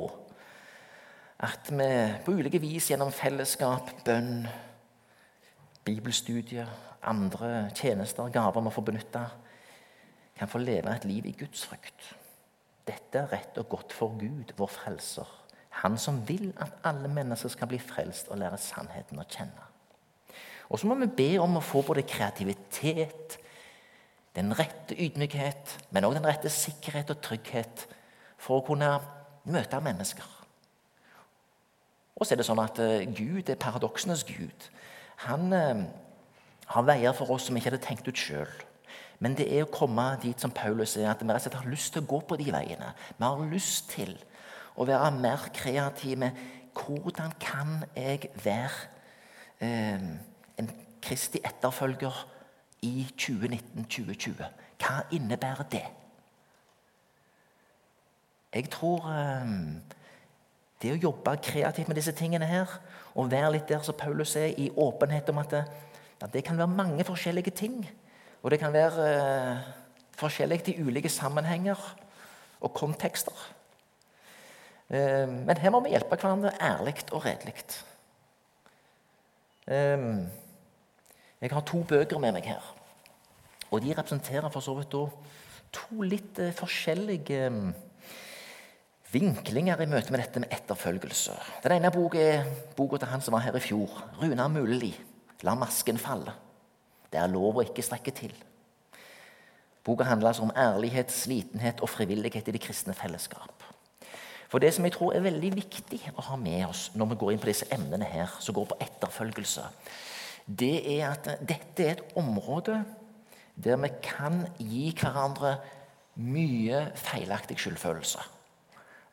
At 1.40 1.72
vi 1.72 1.88
på 2.26 2.36
ulike 2.38 2.62
vis 2.62 2.92
gjennom 2.92 3.12
fellesskap, 3.12 3.90
bønn, 4.06 4.46
bibelstudier, 5.88 6.70
andre 7.04 7.70
tjenester, 7.76 8.30
gaver 8.32 8.62
vi 8.68 8.76
får 8.76 8.88
benytte, 8.92 9.24
kan 10.44 10.52
få 10.52 10.60
leve 10.60 10.92
et 10.92 11.08
liv 11.08 11.26
i 11.30 11.36
Guds 11.40 11.64
frykt. 11.70 12.10
Dette 12.84 13.22
er 13.22 13.32
rett 13.32 13.58
og 13.62 13.70
godt 13.72 13.94
for 13.96 14.16
Gud, 14.20 14.52
vår 14.60 14.72
frelser. 14.72 15.30
Han 15.82 15.96
som 15.98 16.20
vil 16.28 16.52
at 16.62 16.76
alle 16.86 17.08
mennesker 17.08 17.50
skal 17.50 17.70
bli 17.72 17.80
frelst 17.80 18.28
og 18.28 18.42
lære 18.42 18.60
sannheten 18.60 19.22
å 19.22 19.26
kjenne. 19.26 19.70
Og 20.70 20.80
så 20.80 20.90
må 20.90 20.98
vi 21.00 21.08
be 21.16 21.30
om 21.40 21.58
å 21.58 21.64
få 21.64 21.84
både 21.86 22.04
kreativitet, 22.08 23.38
den 24.36 24.52
rette 24.58 24.98
ydmykhet, 24.98 25.78
men 25.94 26.08
òg 26.08 26.18
den 26.18 26.28
rette 26.28 26.52
sikkerhet 26.52 27.14
og 27.14 27.22
trygghet 27.24 27.86
for 28.42 28.60
å 28.60 28.66
kunne 28.66 28.90
møte 29.46 29.80
mennesker. 29.86 30.28
Og 32.18 32.26
så 32.26 32.34
er 32.34 32.42
det 32.42 32.48
sånn 32.48 32.62
at 32.62 32.80
eh, 32.82 33.08
Gud 33.16 33.50
er 33.50 33.60
paradoksenes 33.62 34.26
gud. 34.28 34.70
Han 35.28 35.54
eh, 35.56 35.86
har 36.74 36.88
veier 36.88 37.16
for 37.18 37.32
oss 37.34 37.48
som 37.48 37.56
vi 37.56 37.62
ikke 37.62 37.72
hadde 37.72 37.86
tenkt 37.86 38.10
ut 38.10 38.20
sjøl. 38.20 38.50
Men 39.24 39.38
det 39.40 39.46
er 39.48 39.64
å 39.64 39.72
komme 39.72 40.04
dit 40.20 40.42
som 40.42 40.52
Paulus 40.52 40.98
er, 41.00 41.08
at 41.08 41.22
vi 41.24 41.30
rett 41.32 41.40
og 41.40 41.46
slett 41.46 41.62
har 41.62 41.72
lyst 41.72 41.94
til 41.96 42.04
å 42.04 42.10
gå 42.12 42.20
på 42.28 42.38
de 42.42 42.50
veiene. 42.52 42.90
Vi 43.16 43.24
har 43.24 43.46
lyst 43.48 43.94
til 43.94 44.12
å 44.76 44.88
være 44.90 45.14
mer 45.16 45.46
kreative. 45.56 46.32
Hvordan 46.76 47.32
kan 47.40 47.86
jeg 47.96 48.34
være 48.44 48.90
eh, 49.64 50.04
en 50.60 50.74
Kristi 51.04 51.40
etterfølger 51.40 52.20
i 52.84 53.08
2019-2020? 53.16 54.44
Hva 54.84 55.00
innebærer 55.16 55.72
det? 55.72 55.86
Jeg 58.54 58.70
tror 58.76 59.08
eh, 59.08 59.58
det 60.84 60.96
å 60.98 61.02
jobbe 61.08 61.40
kreativt 61.48 61.88
med 61.88 62.02
disse 62.02 62.18
tingene 62.18 62.52
her, 62.52 62.80
og 63.16 63.32
være 63.32 63.56
litt 63.56 63.72
der 63.72 63.88
som 63.88 63.96
Paulus 63.96 64.36
er, 64.36 64.52
i 64.60 64.68
åpenhet 64.76 65.32
om 65.32 65.40
at 65.46 65.54
det, 65.56 65.68
at 66.20 66.34
det 66.34 66.44
kan 66.44 66.60
være 66.60 66.76
mange 66.76 67.08
forskjellige 67.08 67.56
ting 67.56 67.86
og 68.44 68.52
det 68.52 68.60
kan 68.60 68.74
være 68.76 69.04
eh, 69.08 69.68
forskjellig 70.20 70.60
i 70.74 70.80
ulike 70.84 71.10
sammenhenger 71.10 71.80
og 72.64 72.74
kontekster. 72.76 73.38
Eh, 74.92 75.28
men 75.32 75.58
her 75.58 75.72
må 75.72 75.80
vi 75.86 75.94
hjelpe 75.96 76.20
hverandre 76.20 76.52
ærlig 76.60 76.98
og 77.12 77.24
redelig. 77.26 77.56
Eh, 79.68 80.08
jeg 81.42 81.56
har 81.56 81.66
to 81.68 81.84
bøker 81.88 82.20
med 82.20 82.36
meg 82.36 82.52
her. 82.52 82.68
Og 83.72 83.82
de 83.82 83.96
representerer 83.96 84.52
for 84.52 84.62
så 84.62 84.76
vidt 84.78 84.92
to 85.74 86.04
litt 86.06 86.38
forskjellige 86.54 87.48
vinklinger 89.14 89.82
i 89.82 89.90
møte 89.90 90.14
med 90.14 90.22
dette 90.22 90.42
med 90.44 90.54
etterfølgelse. 90.54 91.34
Den 91.64 91.78
ene 91.80 91.92
boka 91.94 92.22
er 92.22 92.48
boka 92.78 93.00
til 93.00 93.10
han 93.10 93.24
som 93.24 93.34
var 93.34 93.48
her 93.48 93.58
i 93.58 93.64
fjor, 93.64 93.90
Runar 94.22 94.52
Mulli, 94.52 94.94
'La 95.44 95.56
masken 95.56 95.98
falle'. 95.98 96.32
Det 97.14 97.22
er 97.22 97.30
lov 97.30 97.60
å 97.60 97.64
ikke 97.66 97.86
strekke 97.86 98.12
til. 98.18 98.34
Boka 99.86 100.08
handler 100.08 100.32
altså 100.32 100.48
om 100.48 100.54
ærlighet, 100.58 101.12
slitenhet 101.12 101.82
og 101.84 101.92
frivillighet 101.92 102.48
i 102.48 102.56
det 102.56 102.62
kristne 102.64 102.96
fellesskap. 102.98 103.64
For 104.50 104.62
Det 104.62 104.74
som 104.74 104.86
jeg 104.86 104.94
tror 104.94 105.14
er 105.14 105.26
veldig 105.26 105.52
viktig 105.56 106.00
å 106.16 106.26
ha 106.30 106.36
med 106.38 106.66
oss 106.68 106.92
når 106.96 107.12
vi 107.12 107.18
går 107.22 107.32
inn 107.34 107.42
på 107.42 107.50
disse 107.50 107.68
emnene 107.74 108.06
her, 108.06 108.34
som 108.40 108.56
går 108.56 108.68
på 108.70 108.78
etterfølgelse, 108.86 109.64
det 110.46 110.76
er 110.98 111.08
at 111.12 111.30
dette 111.42 111.86
er 111.86 111.96
et 111.96 112.18
område 112.20 112.80
der 113.56 113.78
vi 113.82 113.90
kan 114.04 114.44
gi 114.58 114.92
hverandre 114.98 115.56
mye 116.22 116.84
feilaktig 116.98 117.58
skyldfølelse. 117.62 118.24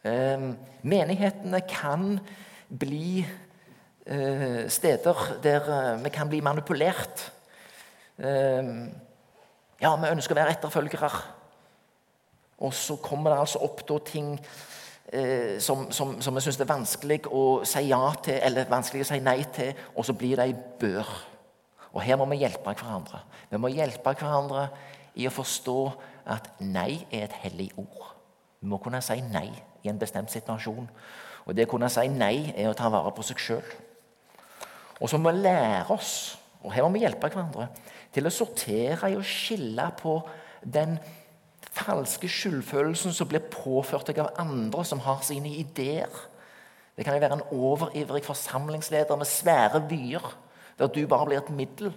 Eh, 0.04 0.46
menighetene 0.82 1.60
kan 1.68 2.20
bli 2.68 3.20
eh, 4.06 4.68
steder 4.68 5.26
der 5.44 5.70
eh, 5.76 6.04
vi 6.04 6.12
kan 6.14 6.28
bli 6.28 6.40
manipulert 6.44 7.30
Ehm, 7.30 7.39
ja, 8.20 9.92
vi 9.96 10.11
ønsker 10.12 10.37
å 10.37 10.40
være 10.40 10.56
etterfølgere. 10.56 11.11
Og 12.61 12.74
så 12.76 12.98
kommer 13.00 13.33
det 13.33 13.40
altså 13.40 13.62
opp 13.64 13.80
da 13.88 13.96
ting 14.04 14.35
eh, 15.12 15.56
som, 15.62 15.87
som, 15.92 16.18
som 16.20 16.37
vi 16.37 16.42
syns 16.44 16.61
er 16.61 16.68
vanskelig 16.68 17.22
å 17.33 17.44
si 17.64 17.87
ja 17.88 18.02
til, 18.20 18.37
eller 18.44 18.68
vanskelig 18.68 19.06
å 19.06 19.11
si 19.12 19.20
nei 19.24 19.38
til, 19.54 19.72
og 19.94 20.04
så 20.04 20.16
blir 20.16 20.37
det 20.37 20.50
ei 20.50 20.56
bør. 20.80 21.09
Og 21.94 22.04
her 22.04 22.20
må 22.20 22.28
vi 22.30 22.42
hjelpe 22.42 22.74
hverandre. 22.76 23.22
Vi 23.50 23.59
må 23.59 23.72
hjelpe 23.72 24.12
hverandre 24.12 24.68
i 25.18 25.26
å 25.26 25.35
forstå 25.35 25.78
at 26.30 26.52
nei 26.62 27.00
er 27.11 27.26
et 27.26 27.38
hellig 27.42 27.70
ord. 27.80 28.12
Vi 28.61 28.68
må 28.68 28.78
kunne 28.83 29.00
si 29.02 29.16
nei 29.33 29.48
i 29.83 29.90
en 29.90 29.98
bestemt 29.98 30.30
situasjon. 30.30 30.88
Og 31.48 31.56
det 31.56 31.66
å 31.66 31.72
kunne 31.72 31.88
si 31.90 32.04
nei 32.12 32.52
er 32.52 32.68
å 32.70 32.76
ta 32.76 32.90
vare 32.92 33.11
på 33.16 33.24
seg 33.26 33.40
sjøl. 33.40 33.72
Og 35.00 35.09
så 35.09 35.18
må 35.18 35.33
vi 35.33 35.46
lære 35.46 35.88
oss, 35.94 36.37
og 36.61 36.74
her 36.76 36.85
må 36.85 36.92
vi 36.92 37.06
hjelpe 37.06 37.30
hverandre, 37.33 37.70
til 38.14 38.27
å 38.27 38.33
sortere 38.35 39.11
i 39.11 39.16
og 39.18 39.27
skille 39.27 39.87
på 40.01 40.16
den 40.64 40.99
falske 41.70 42.29
skyldfølelsen 42.29 43.14
som 43.14 43.29
blir 43.31 43.46
påført 43.53 44.11
deg 44.11 44.20
av 44.23 44.35
andre 44.40 44.85
som 44.87 45.03
har 45.05 45.23
sine 45.27 45.53
ideer. 45.61 46.11
Det 46.96 47.07
kan 47.07 47.16
jo 47.16 47.23
være 47.23 47.38
en 47.38 47.46
overivrig 47.55 48.25
forsamlingsleder 48.27 49.16
med 49.16 49.29
svære 49.29 49.83
vyer, 49.88 50.25
der 50.79 50.90
du 50.90 51.07
bare 51.07 51.27
blir 51.29 51.40
et 51.40 51.55
middel 51.55 51.92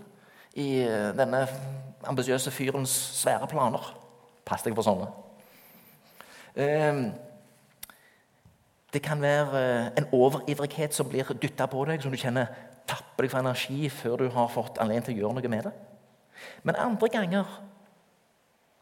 i 0.54 0.84
eh, 0.86 1.10
denne 1.18 1.48
ambisiøse 2.08 2.52
fyrens 2.52 2.94
svære 3.18 3.48
planer. 3.50 3.94
Pass 4.46 4.64
deg 4.64 4.76
for 4.78 4.86
sånne. 4.86 5.08
Ehm, 6.60 7.08
det 8.94 9.02
kan 9.02 9.22
være 9.22 9.64
eh, 9.64 9.88
en 9.98 10.08
overivrighet 10.14 10.94
som 10.94 11.10
blir 11.10 11.34
dytta 11.42 11.66
på 11.72 11.86
deg, 11.90 12.04
som 12.04 12.14
du 12.14 12.20
kjenner 12.20 12.52
tapper 12.88 13.26
deg 13.26 13.32
for 13.32 13.42
energi 13.42 13.90
før 13.90 14.22
du 14.22 14.30
har 14.36 14.52
fått 14.52 14.78
anledning 14.84 15.08
til 15.08 15.18
å 15.18 15.24
gjøre 15.24 15.40
noe 15.40 15.52
med 15.56 15.68
det. 15.70 15.74
Men 16.64 16.80
andre 16.80 17.10
ganger 17.10 17.50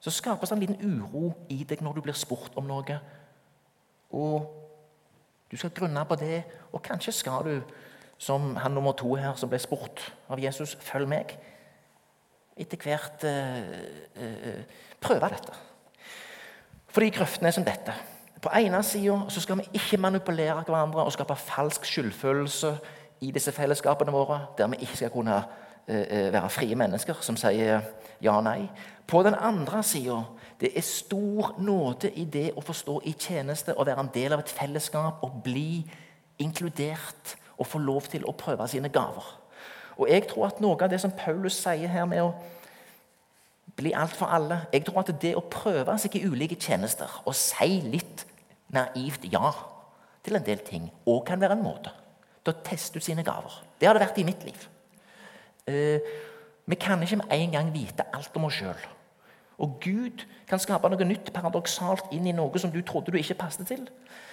så 0.01 0.11
skapes 0.11 0.49
det 0.49 0.55
en 0.55 0.63
liten 0.63 0.81
uro 0.81 1.33
i 1.49 1.61
deg 1.67 1.83
når 1.85 1.97
du 1.99 2.01
blir 2.01 2.17
spurt 2.17 2.55
om 2.57 2.65
noe. 2.65 2.97
Og 4.17 4.47
du 5.51 5.57
skal 5.57 5.73
grunne 5.75 6.05
på 6.07 6.15
det, 6.15 6.43
og 6.73 6.81
kanskje 6.81 7.13
skal 7.13 7.45
du, 7.45 7.61
som 8.17 8.55
han 8.55 8.71
nummer 8.71 8.95
to 8.97 9.13
her 9.15 9.35
som 9.35 9.49
ble 9.49 9.59
spurt 9.61 10.01
av 10.29 10.39
Jesus, 10.41 10.77
følg 10.81 11.09
meg. 11.09 11.35
Etter 12.57 12.81
hvert 12.81 13.25
eh, 13.27 13.75
eh, 14.15 14.79
prøve 15.01 15.29
dette. 15.33 15.53
Fordi 16.91 17.09
grøftene 17.15 17.49
er 17.49 17.55
som 17.55 17.65
dette. 17.65 17.93
På 18.41 18.49
ene 18.57 18.81
sida 18.83 19.17
skal 19.29 19.61
vi 19.61 19.69
ikke 19.77 20.01
manipulere 20.01 20.63
hverandre 20.65 21.05
og 21.05 21.13
skape 21.13 21.37
falsk 21.37 21.85
skyldfølelse 21.85 22.73
i 23.21 23.29
disse 23.31 23.53
fellesskapene 23.53 24.13
våre, 24.13 24.47
der 24.57 24.67
vi 24.71 24.81
ikke 24.81 24.97
skal 24.97 25.13
kunne 25.13 25.43
være 25.87 26.49
frie 26.53 26.75
mennesker 26.77 27.23
som 27.25 27.37
sier 27.39 27.81
ja 28.21 28.37
og 28.37 28.45
nei. 28.45 28.69
På 29.07 29.23
den 29.25 29.35
andre 29.35 29.83
sida 29.83 30.21
det 30.61 30.71
er 30.77 30.85
stor 30.85 31.55
nåde 31.57 32.11
i 32.15 32.25
det 32.29 32.51
å 32.55 32.61
forstå 32.61 32.99
i 33.09 33.15
tjeneste 33.17 33.73
og 33.73 33.87
være 33.89 34.05
en 34.05 34.11
del 34.13 34.35
av 34.35 34.43
et 34.43 34.53
fellesskap 34.53 35.23
og 35.25 35.41
bli 35.43 35.81
inkludert 36.41 37.35
og 37.57 37.67
få 37.67 37.81
lov 37.81 38.09
til 38.11 38.25
å 38.29 38.35
prøve 38.37 38.67
sine 38.69 38.91
gaver. 38.93 39.25
Og 39.97 40.09
jeg 40.09 40.27
tror 40.29 40.47
at 40.47 40.61
Noe 40.61 40.77
av 40.77 40.89
det 40.89 41.01
som 41.01 41.13
Paulus 41.17 41.57
sier 41.59 41.89
her 41.91 42.05
med 42.09 42.23
å 42.23 42.31
bli 43.75 43.93
alt 43.95 44.13
for 44.17 44.29
alle 44.33 44.65
Jeg 44.73 44.83
tror 44.85 45.01
at 45.01 45.11
det 45.21 45.31
å 45.37 45.43
prøve 45.47 45.95
seg 46.01 46.15
i 46.17 46.25
ulike 46.27 46.57
tjenester 46.59 47.09
og 47.25 47.35
si 47.37 47.79
litt 47.87 48.25
naivt 48.73 49.25
ja 49.31 49.51
til 50.21 50.37
en 50.37 50.45
del 50.45 50.61
ting 50.65 50.89
òg 51.09 51.23
kan 51.27 51.41
være 51.41 51.57
en 51.57 51.65
måte 51.65 51.93
til 52.41 52.53
å 52.53 52.61
teste 52.65 52.97
ut 52.97 53.05
sine 53.05 53.25
gaver. 53.25 53.53
Det 53.79 53.87
har 53.87 53.97
det 53.97 54.05
vært 54.05 54.21
i 54.21 54.25
mitt 54.27 54.45
liv. 54.45 54.67
Eh, 55.71 56.11
vi 56.67 56.75
kan 56.75 57.01
ikke 57.03 57.21
med 57.21 57.31
en 57.35 57.51
gang 57.55 57.71
vite 57.73 58.05
alt 58.13 58.35
om 58.35 58.45
oss 58.47 58.59
sjøl. 58.59 58.89
Og 59.61 59.77
Gud 59.83 60.23
kan 60.49 60.59
skape 60.59 60.89
noe 60.89 61.05
nytt 61.05 61.29
paradoksalt 61.33 62.13
inn 62.15 62.25
i 62.29 62.33
noe 62.33 62.59
som 62.61 62.71
du 62.73 62.79
trodde 62.81 63.13
du 63.13 63.17
ikke 63.19 63.37
passet 63.43 63.67
til. 63.69 63.83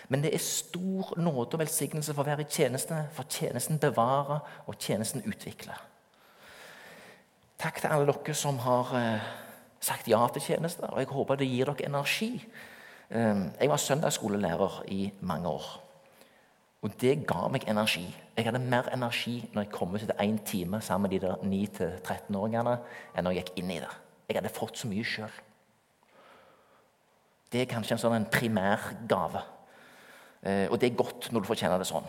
Men 0.09 0.23
det 0.25 0.33
er 0.33 0.41
stor 0.41 1.13
nåde 1.21 1.59
og 1.59 1.61
velsignelse 1.61 2.15
for 2.15 2.25
å 2.25 2.31
være 2.31 2.47
i 2.47 2.53
tjeneste, 2.53 3.03
for 3.13 3.29
tjenesten 3.29 3.81
bevarer 3.83 4.41
og 4.67 4.79
tjenesten 4.81 5.25
utvikler. 5.29 5.83
Takk 7.59 7.83
til 7.83 7.93
alle 7.93 8.09
dere 8.09 8.37
som 8.39 8.61
har 8.63 8.95
eh, 8.97 9.29
sagt 9.83 10.09
ja 10.09 10.23
til 10.33 10.45
tjenester, 10.47 10.89
og 10.89 11.03
jeg 11.03 11.11
håper 11.13 11.41
det 11.41 11.51
gir 11.51 11.73
dere 11.73 11.91
energi. 11.91 12.31
Eh, 13.11 13.45
jeg 13.61 13.69
var 13.69 13.85
søndagsskolelærer 13.85 14.83
i 14.95 15.11
mange 15.21 15.49
år. 15.59 15.69
Og 16.83 16.95
det 17.01 17.27
ga 17.27 17.49
meg 17.51 17.67
energi. 17.67 18.05
Jeg 18.37 18.47
hadde 18.47 18.63
mer 18.63 18.87
energi 18.95 19.41
når 19.53 19.65
jeg 19.65 19.73
kom 19.75 19.95
ut 19.95 20.03
etter 20.03 20.21
én 20.23 20.39
time 20.47 20.81
sammen 20.85 21.09
med 21.09 21.17
de 21.17 21.27
der 21.27 21.41
9-13-åringene, 21.43 22.77
enn 23.15 23.27
når 23.27 23.35
jeg 23.35 23.47
gikk 23.49 23.59
inn 23.63 23.73
i 23.75 23.81
det. 23.83 23.91
Jeg 24.29 24.39
hadde 24.39 24.55
fått 24.55 24.79
så 24.79 24.91
mye 24.91 25.07
sjøl. 25.07 25.33
Det 27.51 27.65
er 27.65 27.71
kanskje 27.71 27.97
en 27.97 28.03
sånn 28.03 28.29
primær 28.31 28.93
gave. 29.11 29.43
Eh, 30.43 30.67
og 30.71 30.79
det 30.79 30.91
er 30.91 31.01
godt 31.01 31.31
når 31.33 31.43
du 31.43 31.49
får 31.49 31.63
kjenne 31.65 31.81
det 31.81 31.89
sånn. 31.89 32.07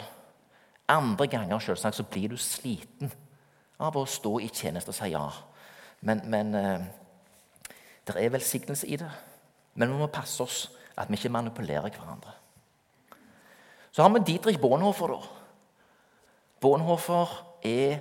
Andre 0.89 1.29
ganger 1.31 1.63
selvsagt, 1.63 1.97
så 1.97 2.05
blir 2.05 2.29
du 2.29 2.37
sliten 2.37 3.09
av 3.79 3.97
å 3.97 4.05
stå 4.09 4.35
i 4.43 4.49
tjeneste 4.53 4.93
og 4.93 4.97
si 4.97 5.13
ja. 5.13 5.23
Men, 6.05 6.21
men 6.29 6.53
eh, 6.57 6.85
det 8.05 8.17
er 8.19 8.35
velsignelse 8.35 8.89
i 8.89 8.99
det. 9.01 9.09
Men 9.79 9.93
vi 9.93 10.01
må 10.01 10.11
passe 10.13 10.43
oss 10.43 10.67
at 10.99 11.09
vi 11.09 11.17
ikke 11.17 11.33
manipulerer 11.33 11.89
hverandre. 11.95 12.35
Så 13.91 14.03
har 14.03 14.09
vi 14.13 14.23
Dietrich 14.25 14.59
Bonhoeffer. 14.61 15.07
da. 15.07 15.19
Bonhoeffer 16.61 17.45
er 17.63 17.99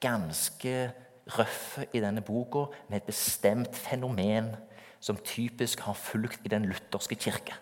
ganske 0.00 0.92
røff 1.38 1.78
i 1.92 2.00
denne 2.00 2.20
boka 2.20 2.66
med 2.88 3.00
et 3.00 3.08
bestemt 3.08 3.76
fenomen 3.76 4.52
som 5.00 5.16
typisk 5.16 5.80
har 5.80 5.98
fulgt 5.98 6.44
i 6.44 6.48
den 6.48 6.66
lutherske 6.70 7.14
kirke. 7.14 7.54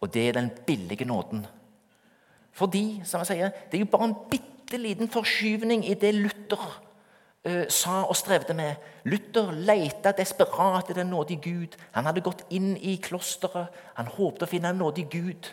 Og 0.00 0.14
det 0.14 0.28
er 0.28 0.32
den 0.32 0.50
billige 0.66 1.04
nåden. 1.04 1.46
Fordi, 2.52 3.00
som 3.04 3.22
jeg 3.22 3.26
sier, 3.26 3.50
det 3.70 3.78
er 3.78 3.84
jo 3.84 3.90
bare 3.92 4.08
en 4.10 4.18
bitte 4.30 4.78
liten 4.78 5.10
forskyvning 5.10 5.84
i 5.86 5.94
det 5.94 6.14
Luther 6.14 6.87
sa 7.68 8.02
og 8.04 8.16
strevde 8.16 8.54
med. 8.54 8.74
Luther 9.04 9.52
leita 9.54 10.12
desperat 10.12 10.82
etter 10.82 11.00
den 11.00 11.12
nådige 11.12 11.40
Gud. 11.40 11.76
Han 11.94 12.04
hadde 12.04 12.24
gått 12.24 12.44
inn 12.50 12.76
i 12.76 12.96
klosteret. 13.02 13.70
Han 13.94 14.10
håpte 14.10 14.44
å 14.44 14.50
finne 14.50 14.72
en 14.74 14.80
nådig 14.82 15.06
Gud. 15.10 15.48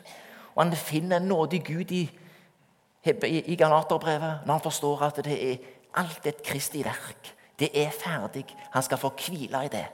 Og 0.55 0.63
han 0.63 0.75
finner 0.75 1.21
en 1.21 1.29
nådig 1.29 1.61
Gud 1.67 1.91
i, 1.91 2.03
i, 3.05 3.37
i 3.53 3.55
Galaterbrevet 3.55 4.45
når 4.45 4.53
han 4.53 4.65
forstår 4.65 5.05
at 5.07 5.23
det 5.23 5.37
er 5.51 5.71
Alt 5.95 6.25
et 6.27 6.43
Kristi 6.43 6.81
verk. 6.83 7.35
Det 7.59 7.69
er 7.71 7.91
ferdig. 7.91 8.45
Han 8.73 8.83
skal 8.83 8.99
få 8.99 9.13
hvile 9.15 9.65
i 9.65 9.71
det. 9.71 9.85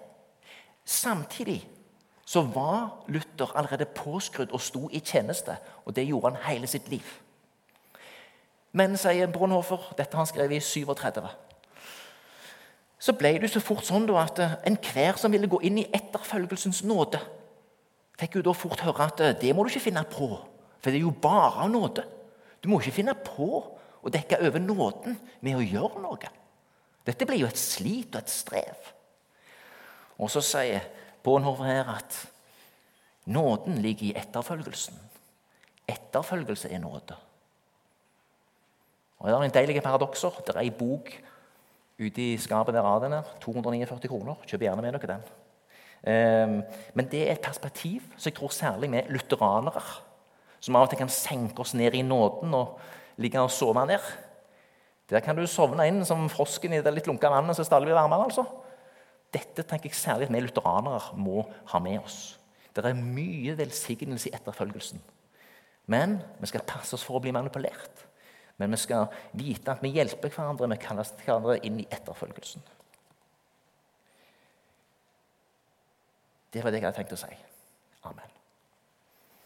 Samtidig 0.85 1.67
så 2.25 2.41
var 2.41 3.03
Luther 3.07 3.57
allerede 3.57 3.85
påskrudd 3.85 4.51
og 4.51 4.61
sto 4.61 4.89
i 4.89 4.99
tjeneste. 4.99 5.55
Og 5.85 5.95
det 5.95 6.07
gjorde 6.07 6.31
han 6.31 6.43
hele 6.47 6.67
sitt 6.67 6.89
liv. 6.89 7.05
Men, 8.71 8.97
sier 8.97 9.27
Brunhofer, 9.27 9.93
dette 9.97 10.15
har 10.15 10.23
han 10.23 10.29
skrevet 10.29 10.57
i 10.57 10.59
37, 10.63 11.27
så 13.01 13.15
ble 13.17 13.33
det 13.41 13.49
så 13.49 13.61
fort 13.63 13.85
sånn 13.87 14.05
at 14.19 14.39
eh, 14.43 14.57
enhver 14.69 15.17
som 15.17 15.33
ville 15.33 15.49
gå 15.49 15.57
inn 15.65 15.79
i 15.81 15.87
etterfølgelsens 15.89 16.83
nåde, 16.85 17.21
fikk 18.21 18.37
jo 18.37 18.45
da 18.45 18.53
fort 18.53 18.83
høre 18.85 19.07
at 19.07 19.23
eh, 19.25 19.37
det 19.41 19.55
må 19.57 19.65
du 19.65 19.71
ikke 19.71 19.87
finne 19.87 20.03
på, 20.05 20.29
for 20.77 20.89
det 20.89 20.99
er 20.99 21.07
jo 21.07 21.15
bare 21.23 21.65
nåde. 21.71 22.05
Du 22.61 22.69
må 22.69 22.77
ikke 22.77 22.99
finne 22.99 23.15
på 23.17 23.47
å 24.01 24.13
dekke 24.13 24.37
over 24.45 24.61
nåden 24.61 25.17
med 25.41 25.57
å 25.57 25.65
gjøre 25.65 26.01
noe. 26.03 26.29
Dette 27.05 27.25
blir 27.25 27.41
jo 27.41 27.49
et 27.49 27.57
slit 27.57 28.13
og 28.13 28.21
et 28.21 28.29
strev. 28.29 28.91
Og 30.21 30.29
så 30.29 30.43
sier 30.45 30.85
Bonhoeffer 31.25 31.69
her 31.69 31.89
at 31.95 32.19
nåden 33.29 33.81
ligger 33.81 34.11
i 34.11 34.15
etterfølgelsen. 34.21 34.97
Etterfølgelse 35.89 36.69
er 36.69 36.81
nåde. 36.81 37.17
Og 39.21 39.27
Det 39.29 39.35
er 39.35 39.43
en 39.45 39.57
deilig 39.57 39.81
paradokser. 39.81 40.37
Det 40.45 40.53
er 40.53 40.61
ei 40.63 40.73
bok 40.73 41.09
ute 42.01 42.23
i 42.23 42.39
skapet 42.41 42.75
der 42.75 42.87
av 42.87 43.03
den 43.03 43.15
249 43.43 44.09
kroner. 44.09 44.41
Kjøp 44.49 44.65
gjerne 44.65 44.83
med 44.83 44.97
dere 44.97 45.13
den. 45.13 45.25
Ehm, 46.07 46.57
men 46.97 47.09
det 47.11 47.27
er 47.27 47.35
et 47.35 47.45
perspektiv 47.45 48.01
som 48.15 48.31
jeg 48.31 48.37
tror 48.39 48.53
særlig 48.55 48.89
vi 48.91 49.03
lutheranere, 49.13 49.83
som 50.59 50.75
av 50.75 50.87
og 50.87 50.91
til 50.91 51.01
kan 51.01 51.13
senke 51.13 51.61
oss 51.61 51.75
ned 51.77 51.93
i 51.97 52.03
nåden 52.05 52.53
og 52.57 52.79
ligge 53.21 53.41
og 53.41 53.51
sove 53.53 53.85
ned 53.85 54.01
Der 55.09 55.19
kan 55.19 55.35
du 55.35 55.45
sovne 55.45 55.87
inn 55.87 56.05
som 56.05 56.29
frosken 56.29 56.73
i 56.73 56.81
det 56.81 56.93
litt 56.93 57.07
lunka 57.07 57.29
vannet 57.29 57.55
som 57.55 57.65
stadig 57.65 57.89
blir 57.89 57.95
varmere. 57.95 58.23
altså. 58.23 58.45
Dette 59.33 59.63
tenker 59.63 59.89
jeg 59.89 59.95
særlig 59.95 60.27
at 60.29 60.33
vi 60.33 60.39
lutheranere 60.39 61.17
må 61.17 61.45
ha 61.65 61.79
med 61.79 61.99
oss. 61.99 62.39
Det 62.73 62.85
er 62.85 62.93
mye 62.93 63.57
velsignelse 63.57 64.29
i 64.29 64.33
etterfølgelsen. 64.33 65.01
Men 65.87 66.21
vi 66.39 66.47
skal 66.47 66.63
passe 66.63 66.95
oss 66.95 67.03
for 67.03 67.19
å 67.19 67.19
bli 67.19 67.33
manipulert. 67.35 68.05
Men 68.61 68.75
vi 68.75 68.79
skal 68.81 69.07
vite 69.37 69.73
at 69.73 69.81
vi 69.83 69.93
hjelper 69.95 70.29
hverandre, 70.29 70.69
vi 70.71 70.79
kaller 70.83 71.15
hverandre 71.23 71.57
inn 71.65 71.81
i 71.81 71.87
etterfølgelsen. 71.89 72.67
Det 76.51 76.63
var 76.63 76.73
det 76.73 76.81
jeg 76.81 76.89
hadde 76.89 76.99
tenkt 76.99 77.15
å 77.15 77.21
si. 77.21 77.35
Amen. 78.09 78.40